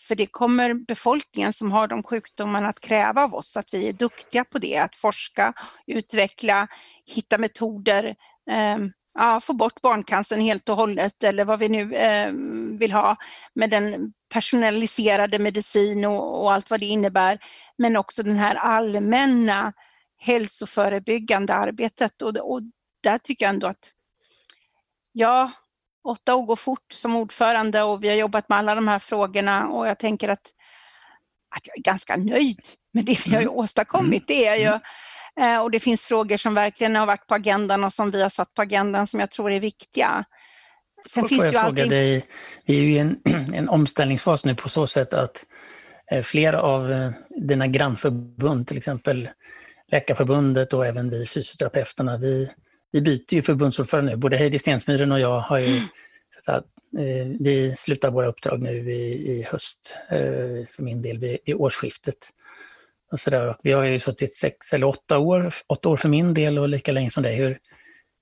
för 0.09 0.15
det 0.15 0.27
kommer 0.27 0.75
befolkningen 0.75 1.53
som 1.53 1.73
har 1.73 1.89
de 1.89 2.03
sjukdomarna 2.03 2.69
att 2.69 2.81
kräva 2.81 3.25
av 3.25 3.35
oss, 3.35 3.57
att 3.57 3.75
vi 3.75 3.89
är 3.89 3.93
duktiga 3.93 4.45
på 4.45 4.59
det, 4.59 4.79
att 4.79 4.97
forska, 4.97 5.53
utveckla, 5.87 6.69
hitta 7.07 7.39
metoder, 7.39 8.17
eh, 8.51 8.79
ja, 9.15 9.41
få 9.41 9.53
bort 9.53 9.81
barncancern 9.81 10.41
helt 10.41 10.69
och 10.69 10.77
hållet 10.77 11.25
eller 11.25 11.45
vad 11.45 11.59
vi 11.59 11.69
nu 11.69 11.95
eh, 11.95 12.33
vill 12.79 12.93
ha 12.93 13.17
med 13.55 13.71
den 13.71 14.13
personaliserade 14.33 15.39
medicin 15.39 16.05
och, 16.05 16.43
och, 16.43 16.53
allt 16.53 16.71
vad 16.71 16.81
det 16.81 16.87
innebär. 16.87 17.39
Men 17.79 17.97
också 17.97 18.23
den 18.23 18.37
här 18.37 18.55
allmänna 18.55 19.73
hälsoförebyggande 20.19 21.55
arbetet 21.55 22.23
och, 22.23 22.37
och 22.37 22.61
där 23.03 23.19
tycker 23.19 23.45
jag 23.45 23.55
ändå 23.55 23.67
att 23.67 23.91
ja, 25.13 25.51
åtta 26.05 26.35
år 26.35 26.47
går 26.47 26.57
fort 26.57 26.93
som 26.93 27.17
ordförande 27.17 27.83
och 27.83 28.05
vi 28.05 28.09
har 28.09 28.17
jobbat 28.17 28.49
med 28.49 28.59
alla 28.59 28.75
de 28.75 28.89
här 28.89 28.99
frågorna 28.99 29.69
och 29.69 29.87
jag 29.87 29.99
tänker 29.99 30.29
att, 30.29 30.53
att 31.57 31.67
jag 31.67 31.79
är 31.79 31.83
ganska 31.83 32.17
nöjd 32.17 32.69
med 32.93 33.05
det 33.05 33.27
vi 33.27 33.35
har 33.35 33.43
mm. 33.43 33.55
åstadkommit. 33.55 34.27
Det 34.27 34.47
är 34.47 34.73
eh, 34.73 34.81
och 35.63 35.71
det 35.71 35.81
finns 35.81 36.05
frågor 36.05 36.37
som 36.37 36.55
verkligen 36.55 36.97
har 36.97 37.07
varit 37.07 37.27
på 37.27 37.35
agendan 37.35 37.85
och 37.85 37.93
som 37.93 38.11
vi 38.11 38.23
har 38.23 38.29
satt 38.29 38.55
på 38.55 38.63
agendan 38.63 39.07
som 39.07 39.21
jag 39.21 39.31
tror 39.31 39.53
är 39.53 39.61
viktiga. 39.61 40.25
Sen 41.09 41.23
Får 41.23 41.29
finns 41.29 41.45
jag 41.45 41.53
det 41.53 41.59
fråga 41.59 41.83
alltid... 41.83 41.91
dig, 41.91 42.27
vi 42.65 42.79
är 42.79 42.83
ju 42.83 42.93
i 42.93 42.99
en, 42.99 43.17
en 43.55 43.69
omställningsfas 43.69 44.45
nu 44.45 44.55
på 44.55 44.69
så 44.69 44.87
sätt 44.87 45.15
att 45.15 45.45
eh, 46.11 46.23
flera 46.23 46.63
av 46.63 46.93
eh, 46.93 47.11
dina 47.49 47.67
grannförbund, 47.67 48.67
till 48.67 48.77
exempel 48.77 49.29
Läkarförbundet 49.91 50.75
och 50.75 50.87
även 50.87 51.11
vi 51.11 51.27
fysioterapeuterna, 51.27 52.17
vi 52.17 52.51
vi 52.95 53.01
byter 53.01 53.35
ju 53.35 53.43
förbundsordförande 53.43 54.13
nu. 54.13 54.17
Både 54.17 54.37
Heidi 54.37 54.59
Stensmyren 54.59 55.13
och 55.13 55.21
jag 55.21 55.41
har 55.41 55.59
ju 55.59 55.67
mm. 55.67 55.85
att, 56.47 56.65
eh, 56.99 57.27
vi 57.41 57.75
slutar 57.77 58.11
våra 58.11 58.27
uppdrag 58.27 58.63
nu 58.63 58.93
i, 58.93 59.33
i 59.33 59.43
höst, 59.43 59.99
eh, 60.11 60.19
för 60.71 60.83
min 60.83 61.03
del, 61.03 61.19
vid, 61.19 61.39
vid 61.45 61.55
årsskiftet. 61.55 62.17
Och 63.15 63.21
så 63.21 63.31
där. 63.31 63.57
Vi 63.63 63.73
har 63.73 63.85
ju 63.85 64.01
suttit 64.01 64.37
sex 64.37 64.73
eller 64.73 64.87
åtta 64.87 65.19
år, 65.19 65.55
åtta 65.69 65.89
år 65.89 65.97
för 65.97 66.09
min 66.09 66.35
del 66.35 66.59
och 66.59 66.69
lika 66.69 66.93
länge 66.93 67.11
som 67.11 67.23
dig. 67.23 67.37
Hur, 67.37 67.59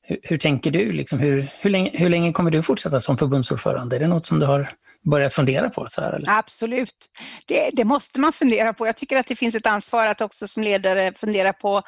hur, 0.02 0.20
hur 0.22 0.38
tänker 0.38 0.70
du? 0.70 0.92
Liksom, 0.92 1.18
hur, 1.18 1.48
hur, 1.62 1.70
länge, 1.70 1.90
hur 1.94 2.09
länge 2.09 2.33
kommer 2.33 2.50
du 2.50 2.62
fortsätta 2.62 3.00
som 3.00 3.18
förbundsordförande? 3.18 3.96
Är 3.96 4.00
det 4.00 4.07
något 4.07 4.26
som 4.26 4.40
du 4.40 4.46
har 4.46 4.70
börjat 5.11 5.33
fundera 5.33 5.70
på? 5.70 5.87
Så 5.88 6.00
här, 6.00 6.12
eller? 6.12 6.38
Absolut, 6.38 6.94
det, 7.46 7.70
det, 7.72 7.85
måste 7.85 8.20
man 8.20 8.33
fundera 8.33 8.72
på. 8.72 8.87
Jag 8.87 8.96
tycker 8.96 9.16
att 9.16 9.26
det 9.26 9.37
finns 9.37 9.55
ett 9.55 9.66
ansvar 9.66 10.07
att 10.07 10.20
också 10.20 10.48
som 10.48 10.62
ledare 10.62 11.12
fundera 11.14 11.52
på 11.52 11.83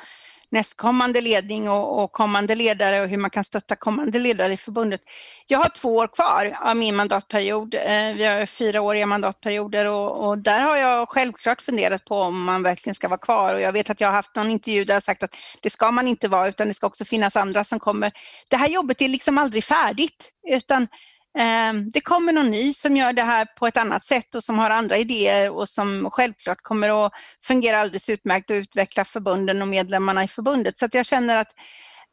nästkommande 0.54 1.20
ledning 1.20 1.70
och, 1.70 2.02
och, 2.02 2.12
kommande 2.12 2.54
ledare 2.54 3.00
och 3.00 3.08
hur 3.08 3.16
man 3.16 3.30
kan 3.30 3.44
stötta 3.44 3.76
kommande 3.76 4.18
ledare 4.18 4.52
i 4.52 4.56
förbundet. 4.56 5.00
Jag 5.46 5.58
har 5.58 5.68
två 5.68 5.96
år 5.96 6.08
kvar 6.08 6.56
av 6.60 6.76
min 6.76 6.96
mandatperiod. 6.96 7.74
Eh, 7.74 8.14
vi 8.16 8.24
har 8.24 8.46
fyraåriga 8.46 9.06
mandatperioder 9.06 9.86
och, 9.86 10.28
och, 10.28 10.38
där 10.38 10.60
har 10.60 10.76
jag 10.76 11.08
självklart 11.08 11.62
funderat 11.62 12.04
på 12.04 12.14
om 12.20 12.44
man 12.44 12.62
verkligen 12.62 12.94
ska 12.94 13.08
vara 13.08 13.18
kvar 13.18 13.54
och 13.54 13.60
jag 13.60 13.72
vet 13.72 13.90
att 13.90 14.00
jag 14.00 14.08
har 14.08 14.14
haft 14.14 14.36
någon 14.36 14.50
intervju 14.50 14.84
där 14.84 14.94
jag 14.94 15.02
sagt 15.02 15.22
att 15.22 15.36
det 15.60 15.70
ska 15.70 15.90
man 15.90 16.08
inte 16.08 16.28
vara 16.28 16.48
utan 16.48 16.68
det 16.68 16.74
ska 16.74 16.86
också 16.86 17.04
finnas 17.04 17.36
andra 17.36 17.64
som 17.64 17.80
kommer. 17.80 18.12
Det 18.48 18.56
här 18.56 18.68
jobbet 18.68 19.02
är 19.02 19.08
liksom 19.08 19.38
aldrig 19.38 19.64
färdigt 19.64 20.30
utan 20.48 20.88
Ehm, 21.38 21.90
det 21.90 22.00
kommer 22.00 22.32
någon 22.32 22.50
ny 22.50 22.72
som 22.72 22.96
gör 22.96 23.12
det 23.12 23.22
här 23.22 23.44
på 23.44 23.66
ett 23.66 23.76
annat 23.76 24.04
sätt 24.04 24.34
och 24.34 24.44
som 24.44 24.58
har 24.58 24.70
andra 24.70 24.96
idéer 24.98 25.50
och 25.50 25.68
som 25.68 26.10
självklart 26.10 26.62
kommer 26.62 27.06
att 27.06 27.12
fungera 27.44 27.78
alldeles 27.78 28.08
utmärkt 28.08 28.50
och 28.50 28.54
utveckla 28.54 29.04
förbunden 29.04 29.62
och 29.62 29.68
medlemmarna 29.68 30.24
i 30.24 30.28
förbundet. 30.28 30.78
Så 30.78 30.84
att 30.84 30.94
jag 30.94 31.06
känner 31.06 31.36
att 31.36 31.52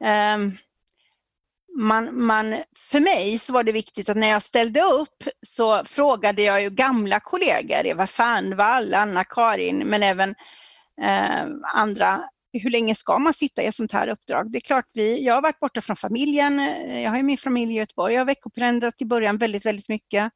ehm, 0.04 0.58
man, 1.78 2.26
man, 2.26 2.56
för 2.92 3.00
mig 3.00 3.40
så 3.40 3.54
var 3.54 3.64
det 3.64 3.72
viktigt 3.72 4.10
att 4.10 4.18
när 4.18 4.30
jag 4.30 4.44
ställde 4.44 4.82
upp 4.82 5.24
så 5.48 5.84
frågade 5.86 6.42
jag 6.42 6.62
ju 6.62 6.70
gamla 6.70 7.20
kollegor, 7.20 7.86
Eva 7.86 8.08
Fernvall, 8.08 8.94
Anna-Karin, 8.94 9.78
men 9.78 10.04
även 10.04 10.36
eh, 11.02 11.44
andra 11.74 12.24
hur 12.54 12.70
länge 12.70 12.96
ska 12.96 13.20
man 13.20 13.34
sitta 13.34 13.62
i 13.62 13.66
ett 13.66 13.76
sånt 13.76 13.92
här 13.92 14.08
uppdrag? 14.08 14.52
Det 14.52 14.58
är 14.58 14.62
klart, 14.62 14.86
vi, 14.94 15.26
jag 15.26 15.34
har 15.34 15.42
varit 15.42 15.60
borta 15.60 15.82
från 15.82 15.96
familjen, 15.96 16.60
eh, 16.60 17.02
jag 17.04 17.10
har 17.10 17.18
ju 17.18 17.24
min 17.24 17.38
familj 17.38 17.74
i 17.74 17.78
Göteborg, 17.78 18.14
jag 18.14 18.22
har 18.22 18.26
veckopendlat 18.26 19.02
i 19.02 19.06
början 19.06 19.38
väldigt, 19.38 19.66
väldigt 19.66 19.90
mycket. 19.90 20.32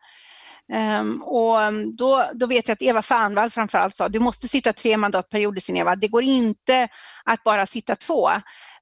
Um, 1.01 1.21
och 1.21 1.62
mm, 1.62 1.95
då, 1.95 2.25
då 2.34 2.47
vet 2.47 2.67
jag 2.67 2.73
att 2.73 2.82
Eva 2.82 3.01
Fanvall 3.01 3.49
framförallt 3.49 3.95
sa, 3.95 4.10
du 4.10 4.19
måste 4.19 4.47
sitta 4.47 4.73
tre 4.73 4.97
mandatperioder 4.97 5.62
sin 5.62 5.78
Eva, 5.78 5.95
det 5.95 6.08
går 6.08 6.23
inte 6.23 6.88
att 7.25 7.43
bara 7.43 7.65
sitta 7.65 7.95
två. 7.95 8.30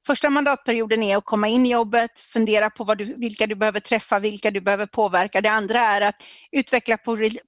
Första 0.08 0.30
mandatperioden 0.30 1.04
är 1.04 1.18
att 1.18 1.26
komma 1.26 1.48
in 1.48 1.66
i 1.66 1.72
jobbet, 1.72 2.20
fundera 2.20 2.70
på 2.70 2.96
du, 2.96 3.16
vilka 3.18 3.48
du 3.48 3.56
behöver 3.56 3.80
träffa, 3.80 4.20
vilka 4.20 4.52
du 4.52 4.62
behöver 4.62 4.86
påverka. 4.86 5.42
Det 5.42 5.50
andra 5.50 5.80
är 5.80 6.02
att 6.02 6.16
utveckla 6.52 6.98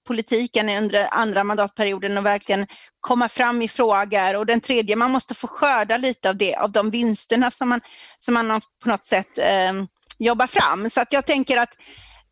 politiken 0.07 0.69
under 0.69 1.07
andra 1.11 1.43
mandatperioden 1.43 2.17
och 2.17 2.25
verkligen 2.25 2.67
komma 2.99 3.29
fram 3.29 3.61
i 3.61 3.67
frågor. 3.67 4.35
Och 4.35 4.45
den 4.45 4.61
tredje, 4.61 4.95
man 4.95 5.11
måste 5.11 5.35
få 5.35 5.47
skörda 5.47 5.97
lite 5.97 6.29
av 6.29 6.37
det, 6.37 6.55
av 6.55 6.71
de 6.71 6.89
vinsterna 6.89 7.51
som 7.51 7.69
man, 7.69 7.81
som 8.19 8.33
man 8.33 8.61
på 8.83 8.89
något 8.89 9.05
sätt 9.05 9.37
eh, 9.37 9.73
jobbar 10.19 10.47
fram. 10.47 10.89
Så 10.89 11.01
att 11.01 11.13
jag 11.13 11.25
tänker 11.25 11.57
att 11.57 11.77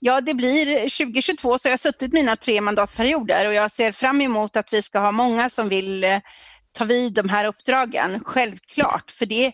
Ja, 0.05 0.21
det 0.21 0.33
blir 0.33 0.89
2022 1.05 1.57
så 1.57 1.67
jag 1.67 1.73
har 1.73 1.77
suttit 1.77 2.13
mina 2.13 2.35
tre 2.35 2.61
mandatperioder 2.61 3.47
och 3.47 3.53
jag 3.53 3.71
ser 3.71 3.91
fram 3.91 4.21
emot 4.21 4.55
att 4.55 4.73
vi 4.73 4.81
ska 4.81 4.99
ha 4.99 5.11
många 5.11 5.49
som 5.49 5.69
vill 5.69 6.03
eh, 6.03 6.19
ta 6.71 6.85
vid 6.85 7.13
de 7.13 7.29
här 7.29 7.45
uppdragen, 7.45 8.23
självklart. 8.23 9.11
För 9.11 9.25
det, 9.25 9.51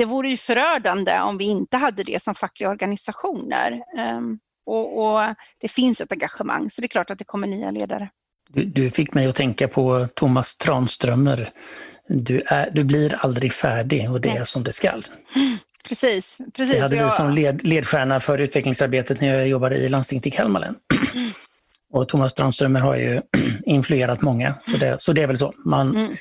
det 0.00 0.06
vore 0.06 0.28
ju 0.28 0.36
förödande 0.36 1.20
om 1.20 1.38
vi 1.38 1.44
inte 1.44 1.76
hade 1.76 2.02
det 2.02 2.22
som 2.22 2.34
fackliga 2.34 2.70
organisationer. 2.70 3.82
Um, 4.16 4.38
och, 4.66 4.98
och, 5.02 5.24
det 5.60 5.68
finns 5.68 6.00
ett 6.00 6.12
engagemang, 6.12 6.70
så 6.70 6.80
det 6.80 6.86
är 6.86 6.88
klart 6.88 7.10
att 7.10 7.18
det 7.18 7.24
kommer 7.24 7.46
nya 7.46 7.70
ledare. 7.70 8.08
Du, 8.48 8.64
du 8.64 8.90
fick 8.90 9.14
mig 9.14 9.26
att 9.26 9.36
tänka 9.36 9.68
på 9.68 10.08
Thomas 10.14 10.56
Tranströmer. 10.56 11.50
Du, 12.08 12.42
är, 12.46 12.70
du 12.70 12.84
blir 12.84 13.14
aldrig 13.14 13.52
färdig 13.52 14.10
och 14.10 14.20
det 14.20 14.28
är 14.28 14.44
som 14.44 14.64
det 14.64 14.72
skall. 14.72 15.04
Precis. 15.88 16.38
precis. 16.56 16.74
Det 16.74 16.80
hade 16.80 16.96
jag... 16.96 17.06
du 17.06 17.10
som 17.10 17.30
led, 17.30 17.64
ledstjärna 17.64 18.20
för 18.20 18.38
utvecklingsarbetet 18.38 19.20
när 19.20 19.36
jag 19.38 19.48
jobbade 19.48 19.76
i 19.76 19.88
landstinget 19.88 20.26
i 20.26 20.30
Kalmar 20.30 20.60
län. 20.60 20.74
Och 21.92 22.08
Thomas 22.08 22.34
Tranströmer 22.34 22.80
har 22.80 22.96
ju 22.96 23.20
influerat 23.64 24.22
många, 24.22 24.54
så 24.66 24.76
det, 24.76 24.96
så 25.02 25.12
det 25.12 25.22
är 25.22 25.26
väl 25.26 25.38
så. 25.38 25.54
Man, 25.64 25.96
mm. 25.96 26.12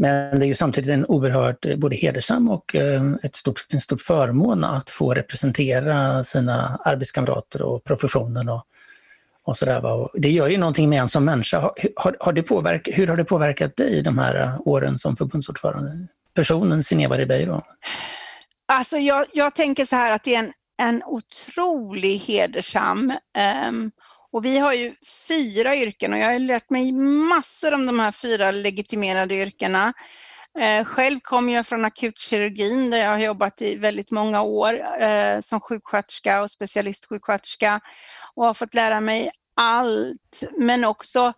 Men 0.00 0.38
det 0.38 0.46
är 0.46 0.48
ju 0.48 0.54
samtidigt 0.54 0.90
en 0.90 1.06
oerhört 1.06 1.66
eh, 1.66 1.76
både 1.76 1.96
hedersam 1.96 2.50
och 2.50 2.76
eh, 2.76 3.02
ett 3.22 3.36
stort, 3.36 3.66
en 3.68 3.80
stor 3.80 3.96
förmån 3.96 4.64
att 4.64 4.90
få 4.90 5.14
representera 5.14 6.22
sina 6.22 6.80
arbetskamrater 6.84 7.62
och 7.62 7.84
professionen 7.84 8.48
och, 8.48 8.62
och 9.44 9.56
sådär. 9.56 10.08
Det 10.14 10.30
gör 10.30 10.48
ju 10.48 10.58
någonting 10.58 10.88
med 10.88 11.00
en 11.00 11.08
som 11.08 11.24
människa. 11.24 11.58
Har, 11.58 11.72
har, 11.96 12.16
har 12.20 12.32
det 12.32 12.42
påverk, 12.42 12.88
hur 12.92 13.06
har 13.06 13.16
det 13.16 13.24
påverkat 13.24 13.76
dig 13.76 14.02
de 14.02 14.18
här 14.18 14.42
eh, 14.42 14.60
åren 14.60 14.98
som 14.98 15.16
förbundsordförande? 15.16 16.06
Personen 16.34 16.82
Sineva 16.82 17.18
Ribeiro? 17.18 17.62
Alltså 18.68 18.96
jag, 18.96 19.26
jag 19.32 19.54
tänker 19.54 19.84
så 19.84 19.96
här 19.96 20.14
att 20.14 20.24
det 20.24 20.34
är 20.34 20.38
en, 20.38 20.52
en 20.82 21.02
otrolig 21.06 22.18
hedersam 22.18 23.12
um, 23.68 23.90
och 24.32 24.44
vi 24.44 24.58
har 24.58 24.72
ju 24.72 24.94
fyra 25.28 25.76
yrken 25.76 26.12
och 26.12 26.18
jag 26.18 26.26
har 26.26 26.38
lärt 26.38 26.70
mig 26.70 26.92
massor 26.92 27.74
om 27.74 27.86
de 27.86 28.00
här 28.00 28.12
fyra 28.12 28.50
legitimerade 28.50 29.34
yrkena. 29.34 29.92
Eh, 30.60 30.84
själv 30.84 31.20
kommer 31.20 31.52
jag 31.52 31.66
från 31.66 31.84
akutkirurgin 31.84 32.90
där 32.90 32.98
jag 32.98 33.08
har 33.08 33.18
jobbat 33.18 33.62
i 33.62 33.76
väldigt 33.76 34.10
många 34.10 34.42
år 34.42 35.02
eh, 35.02 35.40
som 35.40 35.60
sjuksköterska 35.60 36.42
och 36.42 36.50
specialistsjuksköterska 36.50 37.80
och 38.34 38.46
har 38.46 38.54
fått 38.54 38.74
lära 38.74 39.00
mig 39.00 39.30
allt 39.56 40.42
men 40.58 40.84
också 40.84 41.32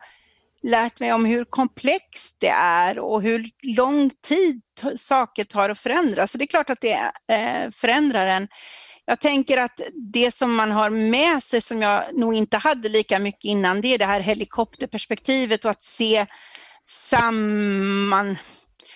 lärt 0.62 1.00
mig 1.00 1.12
om 1.12 1.24
hur 1.24 1.44
komplext 1.44 2.37
det 2.40 2.55
är 2.57 2.98
och 2.98 3.22
hur 3.22 3.50
lång 3.62 4.11
tid 4.11 4.62
saker 4.96 5.44
tar 5.44 5.70
att 5.70 5.78
förändras. 5.78 6.33
Så 6.33 6.38
det 6.38 6.44
är 6.44 6.46
klart 6.46 6.70
att 6.70 6.81
det 6.81 7.12
eh, 7.33 7.70
förändrar 7.70 8.26
en. 8.26 8.48
Jag 9.06 9.20
tänker 9.20 9.58
att 9.58 9.80
det 10.12 10.34
som 10.34 10.54
man 10.54 10.70
har 10.70 10.90
med 10.90 11.42
sig 11.42 11.60
som 11.60 11.82
jag 11.82 12.04
nog 12.12 12.34
inte 12.34 12.56
hade 12.56 12.88
lika 12.88 13.18
mycket 13.18 13.44
innan, 13.44 13.80
det 13.80 13.94
är 13.94 13.98
det 13.98 14.04
här 14.04 14.20
helikopterperspektivet 14.20 15.64
och 15.64 15.70
att 15.70 15.84
se 15.84 16.26
samman, 16.88 18.38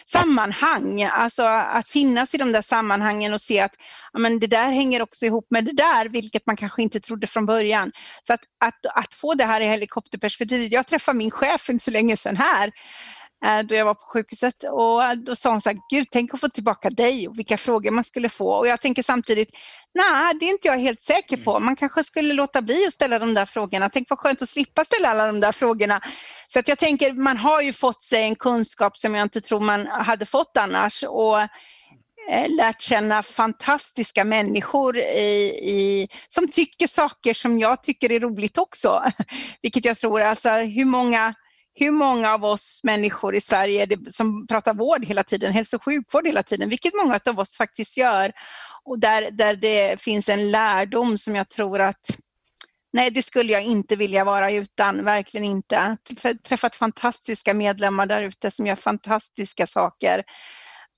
sammanhang, 0.06 1.02
alltså 1.02 1.42
att 1.42 1.88
finnas 1.88 2.34
i 2.34 2.38
de 2.38 2.52
där 2.52 2.62
sammanhangen 2.62 3.34
och 3.34 3.40
se 3.40 3.60
att 3.60 3.74
ja, 4.12 4.18
men 4.18 4.38
det 4.38 4.46
där 4.46 4.72
hänger 4.72 5.02
också 5.02 5.26
ihop 5.26 5.46
med 5.50 5.64
det 5.64 5.72
där, 5.72 6.08
vilket 6.08 6.46
man 6.46 6.56
kanske 6.56 6.82
inte 6.82 7.00
trodde 7.00 7.26
från 7.26 7.46
början. 7.46 7.92
Så 8.26 8.32
att, 8.32 8.40
att, 8.64 8.86
att 8.86 9.14
få 9.14 9.34
det 9.34 9.44
här 9.44 9.60
i 9.60 9.66
helikopterperspektivet, 9.66 10.72
jag 10.72 10.86
träffade 10.86 11.18
min 11.18 11.30
chef 11.30 11.60
för 11.60 11.72
inte 11.72 11.84
så 11.84 11.90
länge 11.90 12.16
sedan 12.16 12.36
här 12.36 12.72
då 13.64 13.74
jag 13.74 13.84
var 13.84 13.94
på 13.94 14.04
sjukhuset 14.04 14.64
och 14.64 15.18
då 15.18 15.36
sa 15.36 15.50
hon 15.50 15.60
så 15.60 15.70
här, 15.70 15.78
gud 15.90 16.06
tänk 16.10 16.34
att 16.34 16.40
få 16.40 16.48
tillbaka 16.48 16.90
dig 16.90 17.28
och 17.28 17.38
vilka 17.38 17.56
frågor 17.56 17.90
man 17.90 18.04
skulle 18.04 18.28
få. 18.28 18.50
Och 18.50 18.66
jag 18.66 18.80
tänker 18.80 19.02
samtidigt, 19.02 19.48
nej 19.94 20.34
det 20.40 20.46
är 20.46 20.50
inte 20.50 20.68
jag 20.68 20.78
helt 20.78 21.02
säker 21.02 21.36
på. 21.36 21.60
Man 21.60 21.76
kanske 21.76 22.04
skulle 22.04 22.34
låta 22.34 22.62
bli 22.62 22.86
att 22.86 22.92
ställa 22.92 23.18
de 23.18 23.34
där 23.34 23.46
frågorna. 23.46 23.88
Tänk 23.88 24.10
vad 24.10 24.18
skönt 24.18 24.42
att 24.42 24.48
slippa 24.48 24.84
ställa 24.84 25.08
alla 25.08 25.26
de 25.26 25.40
där 25.40 25.52
frågorna. 25.52 26.00
Så 26.48 26.58
att 26.58 26.68
jag 26.68 26.78
tänker, 26.78 27.12
man 27.12 27.36
har 27.36 27.62
ju 27.62 27.72
fått 27.72 28.02
sig 28.02 28.22
en 28.22 28.36
kunskap 28.36 28.98
som 28.98 29.14
jag 29.14 29.22
inte 29.22 29.40
tror 29.40 29.60
man 29.60 29.86
hade 29.86 30.26
fått 30.26 30.56
annars. 30.56 31.02
Och 31.02 31.40
eh, 32.30 32.48
lärt 32.48 32.80
känna 32.80 33.22
fantastiska 33.22 34.24
människor 34.24 34.98
i, 34.98 35.52
i, 35.62 36.08
som 36.28 36.48
tycker 36.48 36.86
saker 36.86 37.34
som 37.34 37.58
jag 37.58 37.82
tycker 37.82 38.12
är 38.12 38.20
roligt 38.20 38.58
också. 38.58 39.02
Vilket 39.62 39.84
jag 39.84 39.96
tror, 39.96 40.20
alltså 40.20 40.50
hur 40.50 40.84
många 40.84 41.34
hur 41.78 41.90
många 41.90 42.34
av 42.34 42.44
oss 42.44 42.80
människor 42.84 43.34
i 43.34 43.40
Sverige 43.40 43.82
är 43.82 43.86
det 43.86 44.14
som 44.14 44.46
pratar 44.46 44.74
vård 44.74 45.04
hela 45.04 45.24
tiden, 45.24 45.52
hälso 45.52 45.76
och 45.76 45.84
sjukvård 45.84 46.26
hela 46.26 46.42
tiden, 46.42 46.68
vilket 46.68 46.94
många 46.94 47.20
av 47.28 47.38
oss 47.38 47.56
faktiskt 47.56 47.96
gör. 47.96 48.32
Och 48.84 48.98
där, 48.98 49.30
där 49.30 49.56
det 49.56 50.00
finns 50.00 50.28
en 50.28 50.50
lärdom 50.50 51.18
som 51.18 51.36
jag 51.36 51.48
tror 51.48 51.80
att 51.80 52.06
Nej, 52.92 53.10
det 53.10 53.22
skulle 53.22 53.52
jag 53.52 53.62
inte 53.62 53.96
vilja 53.96 54.24
vara 54.24 54.50
utan, 54.50 55.04
verkligen 55.04 55.44
inte. 55.44 55.96
Jag 56.22 56.42
Träffat 56.42 56.76
fantastiska 56.76 57.54
medlemmar 57.54 58.06
där 58.06 58.22
ute 58.22 58.50
som 58.50 58.66
gör 58.66 58.76
fantastiska 58.76 59.66
saker 59.66 60.22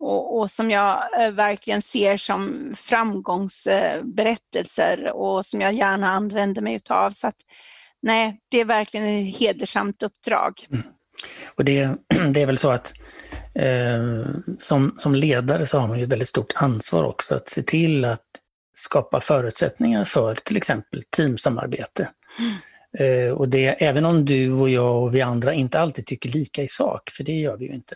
och, 0.01 0.39
och, 0.39 0.51
som 0.51 0.71
jag 0.71 1.23
eh, 1.23 1.31
verkligen 1.31 1.83
ser 1.83 2.17
som 2.17 2.73
framgångsberättelser 2.77 5.13
och 5.13 5.47
som 5.47 5.61
jag 5.61 5.73
gärna 5.73 6.11
använder 6.11 6.63
mig 6.63 6.75
utav. 6.75 7.11
Så 7.11 7.27
att, 7.27 7.37
nej, 8.03 8.41
det 8.51 8.61
är 8.61 8.65
verkligen 8.65 9.07
ett 9.07 9.39
hedersamt 9.39 10.03
uppdrag. 10.03 10.67
Mm. 10.71 10.83
Och 11.55 11.65
det, 11.65 11.97
det, 12.33 12.43
är 12.43 12.47
väl 12.47 12.59
så 12.59 12.71
att 12.71 12.93
eh, 13.55 14.27
som, 14.59 14.97
som 14.99 15.15
ledare 15.15 15.67
så 15.67 15.79
har 15.79 15.89
man 15.89 15.99
ju 15.99 16.05
ett 16.05 16.13
väldigt 16.13 16.29
stort 16.29 16.53
ansvar 16.55 17.05
också 17.05 17.35
att 17.35 17.49
se 17.49 17.63
till 17.63 18.05
att 18.05 18.27
skapa 18.73 19.21
förutsättningar 19.21 20.05
för 20.05 20.35
till 20.35 20.57
exempel 20.57 21.03
teamsamarbete. 21.17 22.11
Mm. 22.39 22.55
Eh, 22.99 23.33
och 23.33 23.49
det, 23.49 23.67
även 23.67 24.05
om 24.05 24.25
du 24.25 24.53
och 24.53 24.69
jag 24.69 25.03
och 25.03 25.15
vi 25.15 25.21
andra 25.23 25.55
inte 25.55 25.81
alltid 25.81 26.07
tycker 26.07 26.29
lika 26.29 26.63
i 26.63 26.69
sak, 26.69 27.11
för 27.11 27.25
det 27.25 27.33
gör 27.33 27.57
vi 27.57 27.67
ju 27.67 27.75
inte, 27.75 27.95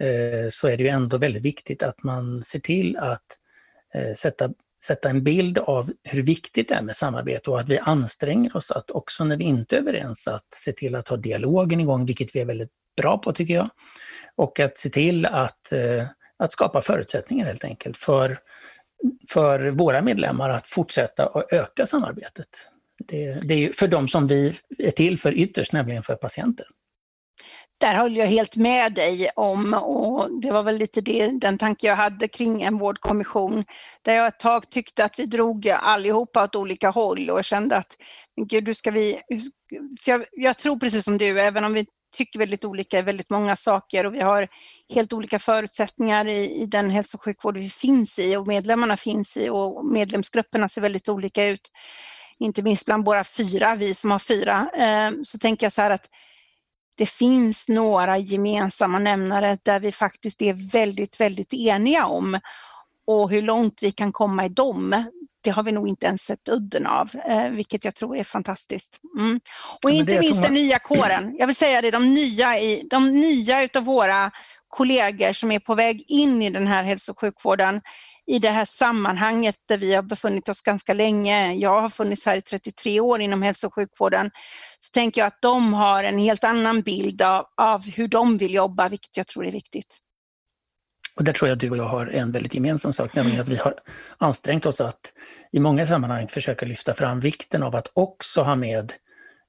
eh, 0.00 0.50
så 0.50 0.68
är 0.68 0.76
det 0.76 0.82
ju 0.82 0.88
ändå 0.88 1.18
väldigt 1.18 1.44
viktigt 1.44 1.82
att 1.82 2.02
man 2.02 2.42
ser 2.42 2.58
till 2.58 2.96
att 2.96 3.26
eh, 3.94 4.14
sätta, 4.14 4.50
sätta 4.84 5.10
en 5.10 5.24
bild 5.24 5.58
av 5.58 5.90
hur 6.04 6.22
viktigt 6.22 6.68
det 6.68 6.74
är 6.74 6.82
med 6.82 6.96
samarbete 6.96 7.50
och 7.50 7.60
att 7.60 7.68
vi 7.68 7.78
anstränger 7.78 8.56
oss 8.56 8.70
att 8.70 8.90
också 8.90 9.24
när 9.24 9.36
vi 9.36 9.44
inte 9.44 9.76
är 9.76 9.80
överens 9.80 10.28
att 10.28 10.46
se 10.54 10.72
till 10.72 10.94
att 10.94 11.08
ha 11.08 11.16
dialogen 11.16 11.80
igång, 11.80 12.06
vilket 12.06 12.36
vi 12.36 12.40
är 12.40 12.44
väldigt 12.44 12.70
bra 12.96 13.18
på 13.18 13.32
tycker 13.32 13.54
jag. 13.54 13.70
Och 14.36 14.60
att 14.60 14.78
se 14.78 14.88
till 14.88 15.26
att, 15.26 15.72
eh, 15.72 16.04
att 16.38 16.52
skapa 16.52 16.82
förutsättningar 16.82 17.46
helt 17.46 17.64
enkelt 17.64 17.96
för 17.96 18.38
för 19.28 19.70
våra 19.70 20.02
medlemmar 20.02 20.50
att 20.50 20.68
fortsätta 20.68 21.26
och 21.26 21.52
öka 21.52 21.86
samarbetet. 21.86 22.48
Det, 23.08 23.40
det 23.42 23.54
är 23.54 23.72
för 23.72 23.88
de 23.88 24.08
som 24.08 24.26
vi 24.26 24.54
är 24.78 24.90
till 24.90 25.18
för 25.18 25.32
ytterst, 25.32 25.72
nämligen 25.72 26.02
för 26.02 26.16
patienter. 26.16 26.66
Där 27.80 27.94
höll 27.94 28.16
jag 28.16 28.26
helt 28.26 28.56
med 28.56 28.94
dig 28.94 29.30
om 29.36 29.74
och 29.74 30.40
det 30.40 30.50
var 30.50 30.62
väl 30.62 30.76
lite 30.76 31.00
det, 31.00 31.40
den 31.40 31.58
tanke 31.58 31.86
jag 31.86 31.96
hade 31.96 32.28
kring 32.28 32.62
en 32.62 32.78
vårdkommission. 32.78 33.64
Där 34.02 34.14
jag 34.14 34.26
ett 34.26 34.38
tag 34.38 34.70
tyckte 34.70 35.04
att 35.04 35.18
vi 35.18 35.26
drog 35.26 35.68
allihopa 35.68 36.44
åt 36.44 36.56
olika 36.56 36.90
håll 36.90 37.30
och 37.30 37.44
kände 37.44 37.76
att 37.76 37.96
gud, 38.46 38.66
hur 38.66 38.74
ska 38.74 38.90
vi... 38.90 39.20
För 40.00 40.10
jag, 40.12 40.24
jag 40.32 40.58
tror 40.58 40.78
precis 40.78 41.04
som 41.04 41.18
du, 41.18 41.40
även 41.40 41.64
om 41.64 41.72
vi 41.72 41.86
tycker 42.16 42.38
väldigt 42.38 42.64
olika 42.64 42.98
i 42.98 43.02
väldigt 43.02 43.30
många 43.30 43.56
saker 43.56 44.06
och 44.06 44.14
vi 44.14 44.20
har 44.20 44.48
helt 44.94 45.12
olika 45.12 45.38
förutsättningar 45.38 46.26
i, 46.26 46.62
i 46.62 46.66
den 46.66 46.90
hälso 46.90 47.16
och 47.16 47.22
sjukvård 47.22 47.56
vi 47.56 47.70
finns 47.70 48.18
i 48.18 48.36
och 48.36 48.48
medlemmarna 48.48 48.96
finns 48.96 49.36
i 49.36 49.48
och 49.48 49.86
medlemsgrupperna 49.86 50.68
ser 50.68 50.80
väldigt 50.80 51.08
olika 51.08 51.46
ut. 51.46 51.70
Inte 52.38 52.62
minst 52.62 52.84
bland 52.84 53.04
våra 53.06 53.24
fyra, 53.24 53.74
vi 53.74 53.94
som 53.94 54.10
har 54.10 54.18
fyra, 54.18 54.70
eh, 54.76 55.12
så 55.22 55.38
tänker 55.38 55.66
jag 55.66 55.72
så 55.72 55.82
här 55.82 55.90
att 55.90 56.06
det 56.98 57.06
finns 57.06 57.68
några 57.68 58.18
gemensamma 58.18 58.98
nämnare 58.98 59.58
där 59.62 59.80
vi 59.80 59.92
faktiskt 59.92 60.42
är 60.42 60.70
väldigt, 60.72 61.20
väldigt 61.20 61.54
eniga 61.54 62.06
om 62.06 62.40
och 63.06 63.30
hur 63.30 63.42
långt 63.42 63.82
vi 63.82 63.90
kan 63.90 64.12
komma 64.12 64.44
i 64.44 64.48
dem, 64.48 65.04
det 65.40 65.50
har 65.50 65.62
vi 65.62 65.72
nog 65.72 65.88
inte 65.88 66.06
ens 66.06 66.22
sett 66.22 66.48
udden 66.48 66.86
av, 66.86 67.10
eh, 67.28 67.50
vilket 67.50 67.84
jag 67.84 67.94
tror 67.94 68.16
är 68.16 68.24
fantastiskt. 68.24 69.00
Mm. 69.18 69.40
Och 69.82 69.90
inte 69.90 70.20
minst 70.20 70.42
den 70.42 70.54
nya 70.54 70.78
kåren. 70.78 71.36
Jag 71.38 71.46
vill 71.46 71.56
säga 71.56 71.82
det, 71.82 71.90
de 71.90 72.14
nya, 72.14 72.58
i, 72.58 72.82
de 72.90 73.12
nya 73.12 73.62
utav 73.62 73.84
våra 73.84 74.30
kollegor 74.68 75.32
som 75.32 75.52
är 75.52 75.58
på 75.58 75.74
väg 75.74 76.04
in 76.08 76.42
i 76.42 76.50
den 76.50 76.66
här 76.66 76.84
hälso 76.84 77.12
och 77.12 77.20
sjukvården 77.20 77.80
i 78.28 78.38
det 78.38 78.48
här 78.48 78.64
sammanhanget 78.64 79.56
där 79.68 79.78
vi 79.78 79.94
har 79.94 80.02
befunnit 80.02 80.48
oss 80.48 80.62
ganska 80.62 80.94
länge. 80.94 81.54
Jag 81.54 81.80
har 81.80 81.88
funnits 81.88 82.26
här 82.26 82.36
i 82.36 82.42
33 82.42 83.00
år 83.00 83.20
inom 83.20 83.42
hälso 83.42 83.66
och 83.66 83.74
sjukvården. 83.74 84.30
Så 84.80 84.90
tänker 84.90 85.20
jag 85.20 85.26
att 85.26 85.42
de 85.42 85.74
har 85.74 86.04
en 86.04 86.18
helt 86.18 86.44
annan 86.44 86.82
bild 86.82 87.22
av, 87.22 87.46
av 87.56 87.86
hur 87.86 88.08
de 88.08 88.38
vill 88.38 88.54
jobba, 88.54 88.88
vilket 88.88 89.16
jag 89.16 89.26
tror 89.26 89.46
är 89.46 89.52
viktigt. 89.52 89.98
Och 91.16 91.24
där 91.24 91.32
tror 91.32 91.48
jag 91.48 91.56
att 91.56 91.60
du 91.60 91.70
och 91.70 91.76
jag 91.76 91.88
har 91.88 92.06
en 92.06 92.32
väldigt 92.32 92.54
gemensam 92.54 92.92
sak, 92.92 93.14
nämligen 93.14 93.40
mm. 93.40 93.42
att 93.42 93.48
vi 93.48 93.62
har 93.62 93.74
ansträngt 94.18 94.66
oss 94.66 94.80
att 94.80 95.12
i 95.52 95.60
många 95.60 95.86
sammanhang 95.86 96.28
försöka 96.28 96.66
lyfta 96.66 96.94
fram 96.94 97.20
vikten 97.20 97.62
av 97.62 97.76
att 97.76 97.90
också 97.94 98.42
ha 98.42 98.56
med 98.56 98.92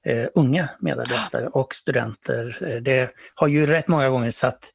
eh, 0.06 0.26
unga 0.34 0.68
medarbetare 0.78 1.46
och 1.46 1.74
studenter. 1.74 2.58
Eh, 2.62 2.76
det 2.76 3.10
har 3.34 3.48
ju 3.48 3.66
rätt 3.66 3.88
många 3.88 4.08
gånger 4.08 4.30
satt 4.30 4.72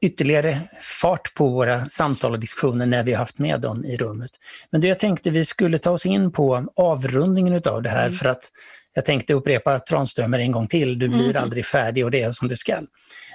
ytterligare 0.00 0.60
fart 1.00 1.34
på 1.34 1.48
våra 1.48 1.86
samtal 1.86 2.32
och 2.32 2.40
diskussioner 2.40 2.86
när 2.86 3.04
vi 3.04 3.12
har 3.12 3.18
haft 3.18 3.38
med 3.38 3.60
dem 3.60 3.84
i 3.84 3.96
rummet. 3.96 4.30
Men 4.70 4.80
det 4.80 4.88
jag 4.88 4.98
tänkte 4.98 5.30
vi 5.30 5.44
skulle 5.44 5.78
ta 5.78 5.90
oss 5.90 6.06
in 6.06 6.32
på 6.32 6.66
avrundningen 6.76 7.52
utav 7.52 7.82
det 7.82 7.88
här 7.88 8.06
mm. 8.06 8.12
för 8.12 8.28
att 8.28 8.50
jag 8.94 9.04
tänkte 9.04 9.34
upprepa 9.34 9.80
Tranströmer 9.80 10.38
en 10.38 10.52
gång 10.52 10.66
till, 10.66 10.98
du 10.98 11.08
blir 11.08 11.30
mm. 11.30 11.42
aldrig 11.42 11.66
färdig 11.66 12.04
och 12.04 12.10
det 12.10 12.22
är 12.22 12.32
som 12.32 12.48
du 12.48 12.56
skall. 12.56 12.86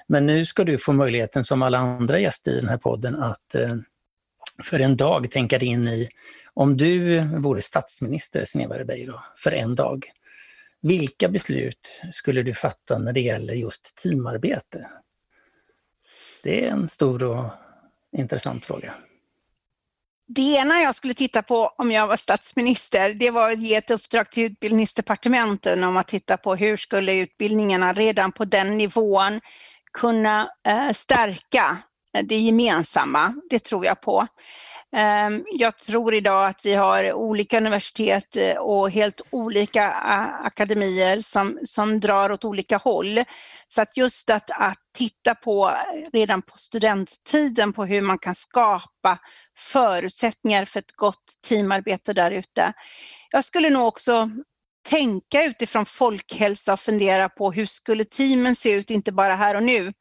Men 0.07 0.25
nu 0.25 0.45
ska 0.45 0.63
du 0.63 0.77
få 0.77 0.93
möjligheten 0.93 1.43
som 1.43 1.61
alla 1.61 1.77
andra 1.77 2.19
gäster 2.19 2.51
i 2.51 2.59
den 2.59 2.69
här 2.69 2.77
podden 2.77 3.15
att 3.15 3.55
eh, 3.55 3.75
för 4.63 4.79
en 4.79 4.97
dag 4.97 5.31
tänka 5.31 5.57
dig 5.57 5.67
in 5.67 5.87
i, 5.87 6.09
om 6.53 6.77
du 6.77 7.19
vore 7.19 7.61
statsminister, 7.61 8.45
Sneva 8.45 8.77
Ribeiro, 8.77 9.19
för 9.37 9.51
en 9.51 9.75
dag, 9.75 10.05
vilka 10.81 11.29
beslut 11.29 12.01
skulle 12.11 12.43
du 12.43 12.53
fatta 12.53 12.97
när 12.97 13.13
det 13.13 13.21
gäller 13.21 13.53
just 13.53 13.95
teamarbete? 14.03 14.87
Det 16.43 16.65
är 16.65 16.69
en 16.69 16.89
stor 16.89 17.23
och 17.23 17.45
intressant 18.17 18.65
fråga. 18.65 18.93
Det 20.27 20.41
ena 20.41 20.75
jag 20.79 20.95
skulle 20.95 21.13
titta 21.13 21.41
på 21.41 21.73
om 21.77 21.91
jag 21.91 22.07
var 22.07 22.15
statsminister, 22.15 23.13
det 23.13 23.31
var 23.31 23.51
att 23.51 23.59
ge 23.59 23.75
ett 23.75 23.91
uppdrag 23.91 24.31
till 24.31 24.43
utbildningsdepartementen 24.43 25.83
om 25.83 25.97
att 25.97 26.07
titta 26.07 26.37
på 26.37 26.55
hur 26.55 26.77
skulle 26.77 27.15
utbildningarna 27.15 27.93
redan 27.93 28.31
på 28.31 28.45
den 28.45 28.77
nivån 28.77 29.41
kunna 29.93 30.49
eh, 30.67 30.91
stärka 30.91 31.77
det 32.23 32.35
gemensamma. 32.35 33.33
Det 33.49 33.59
tror 33.59 33.85
jag 33.85 34.01
på. 34.01 34.27
Ehm, 34.95 35.45
jag 35.51 35.77
tror 35.77 36.13
idag 36.13 36.45
att 36.45 36.65
vi 36.65 36.73
har 36.73 37.13
olika 37.13 37.57
universitet 37.57 38.35
eh, 38.35 38.57
och 38.57 38.91
helt 38.91 39.21
olika 39.29 39.91
akademier 40.43 41.21
som, 41.21 41.59
som 41.65 41.99
drar 41.99 42.31
åt 42.31 42.45
olika 42.45 42.77
håll. 42.77 43.23
Så 43.67 43.81
att 43.81 43.97
just 43.97 44.29
att, 44.29 44.51
att 44.51 44.77
titta 44.97 45.35
på 45.35 45.69
eh, 45.69 46.09
redan 46.13 46.41
på 46.41 46.57
studenttiden 46.57 47.73
på 47.73 47.85
hur 47.85 48.01
man 48.01 48.17
kan 48.17 48.35
skapa 48.35 49.19
förutsättningar 49.57 50.65
för 50.65 50.79
ett 50.79 50.95
gott 50.95 51.33
teamarbete 51.47 52.13
där 52.13 52.31
ute. 52.31 52.73
Jag 53.31 53.45
skulle 53.45 53.69
nog 53.69 53.87
också 53.87 54.29
tänka 54.87 55.43
utifrån 55.43 55.85
folkhälsa 55.85 56.73
och 56.73 56.79
fundera 56.79 57.29
på 57.29 57.51
hur 57.51 57.65
skulle 57.65 58.05
teamen 58.05 58.55
se 58.55 58.71
ut, 58.71 58.91
inte 58.91 59.11
bara 59.11 59.35
här 59.35 59.55
och 59.55 59.63
nu. 59.63 59.91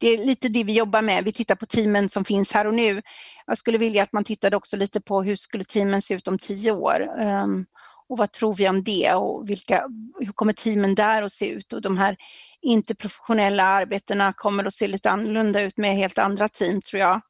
Det 0.00 0.08
är 0.08 0.24
lite 0.24 0.48
det 0.48 0.64
vi 0.64 0.72
jobbar 0.72 1.02
med. 1.02 1.24
Vi 1.24 1.32
tittar 1.32 1.54
på 1.54 1.66
teamen 1.66 2.08
som 2.08 2.24
finns 2.24 2.52
här 2.52 2.66
och 2.66 2.74
nu. 2.74 3.02
Jag 3.46 3.58
skulle 3.58 3.78
vilja 3.78 4.02
att 4.02 4.12
man 4.12 4.24
tittade 4.24 4.56
också 4.56 4.76
lite 4.76 5.00
på 5.00 5.22
hur 5.22 5.36
skulle 5.36 5.64
teamen 5.64 6.02
se 6.02 6.14
ut 6.14 6.28
om 6.28 6.38
tio 6.38 6.72
år? 6.72 7.20
Um, 7.20 7.66
och 8.08 8.18
vad 8.18 8.32
tror 8.32 8.54
vi 8.54 8.68
om 8.68 8.84
det 8.84 9.12
och 9.14 9.50
vilka, 9.50 9.84
hur 10.20 10.32
kommer 10.32 10.52
teamen 10.52 10.94
där 10.94 11.22
att 11.22 11.32
se 11.32 11.48
ut? 11.48 11.72
Och 11.72 11.82
de 11.82 11.98
här 11.98 12.16
interprofessionella 12.62 13.64
arbetena 13.64 14.32
kommer 14.32 14.64
att 14.64 14.74
se 14.74 14.86
lite 14.86 15.10
annorlunda 15.10 15.60
ut 15.60 15.76
med 15.76 15.96
helt 15.96 16.18
andra 16.18 16.48
team 16.48 16.82
tror 16.82 17.00
jag. 17.00 17.20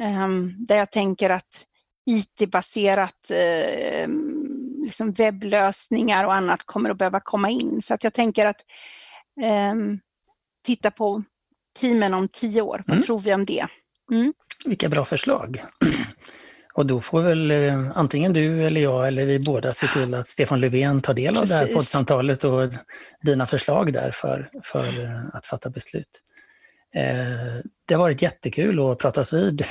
Um, 0.00 0.66
där 0.66 0.76
jag 0.76 0.92
tänker 0.92 1.30
att 1.30 1.64
IT-baserat 2.06 3.30
ehm, 3.30 4.49
liksom 4.82 5.12
webblösningar 5.12 6.24
och 6.24 6.34
annat 6.34 6.62
kommer 6.66 6.90
att 6.90 6.98
behöva 6.98 7.20
komma 7.20 7.50
in. 7.50 7.82
Så 7.82 7.94
att 7.94 8.04
jag 8.04 8.12
tänker 8.12 8.46
att 8.46 8.60
eh, 9.42 9.74
titta 10.66 10.90
på 10.90 11.22
teamen 11.80 12.14
om 12.14 12.28
tio 12.28 12.62
år. 12.62 12.82
Vad 12.86 12.94
mm. 12.94 13.02
tror 13.02 13.20
vi 13.20 13.34
om 13.34 13.44
det? 13.44 13.66
Mm. 14.12 14.32
Vilka 14.64 14.88
bra 14.88 15.04
förslag. 15.04 15.64
Och 16.74 16.86
då 16.86 17.00
får 17.00 17.22
väl 17.22 17.50
eh, 17.50 17.90
antingen 17.94 18.32
du 18.32 18.66
eller 18.66 18.80
jag 18.80 19.08
eller 19.08 19.26
vi 19.26 19.38
båda 19.38 19.74
se 19.74 19.86
till 19.86 20.14
att 20.14 20.28
Stefan 20.28 20.60
Löfven 20.60 21.02
tar 21.02 21.14
del 21.14 21.36
av 21.36 21.40
Precis. 21.40 21.58
det 21.58 21.66
här 21.66 21.74
poddsamtalet 21.74 22.44
och 22.44 22.68
dina 23.22 23.46
förslag 23.46 23.92
där 23.92 24.10
för, 24.10 24.50
för 24.62 25.10
att 25.32 25.46
fatta 25.46 25.70
beslut. 25.70 26.20
Eh, 26.94 27.62
det 27.84 27.94
har 27.94 27.98
varit 27.98 28.22
jättekul 28.22 28.80
att 28.80 28.98
pratas 28.98 29.32
vid. 29.32 29.64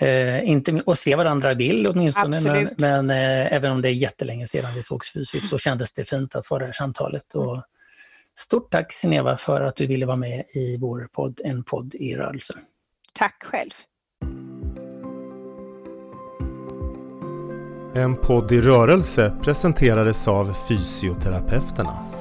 Eh, 0.00 0.48
inte, 0.48 0.82
och 0.86 0.98
se 0.98 1.16
varandra 1.16 1.52
i 1.52 1.56
bild 1.56 1.86
åtminstone, 1.86 2.36
Absolut. 2.36 2.78
men, 2.78 3.06
men 3.06 3.10
eh, 3.10 3.52
även 3.52 3.72
om 3.72 3.82
det 3.82 3.88
är 3.88 3.92
jättelänge 3.92 4.48
sedan 4.48 4.74
vi 4.74 4.82
sågs 4.82 5.12
fysiskt 5.12 5.48
så 5.48 5.58
kändes 5.58 5.92
det 5.92 6.08
fint 6.08 6.34
att 6.34 6.46
få 6.46 6.58
det 6.58 6.64
här 6.64 6.72
samtalet. 6.72 7.34
Och 7.34 7.62
stort 8.38 8.70
tack 8.70 8.92
Sineva 8.92 9.36
för 9.36 9.60
att 9.60 9.76
du 9.76 9.86
ville 9.86 10.06
vara 10.06 10.16
med 10.16 10.44
i 10.54 10.76
vår 10.76 11.08
podd 11.12 11.40
En 11.44 11.64
podd 11.64 11.94
i 11.94 12.16
rörelse. 12.16 12.54
Tack 13.14 13.42
själv. 13.42 13.70
En 17.94 18.16
podd 18.16 18.52
i 18.52 18.60
rörelse 18.60 19.36
presenterades 19.42 20.28
av 20.28 20.56
Fysioterapeuterna. 20.68 22.13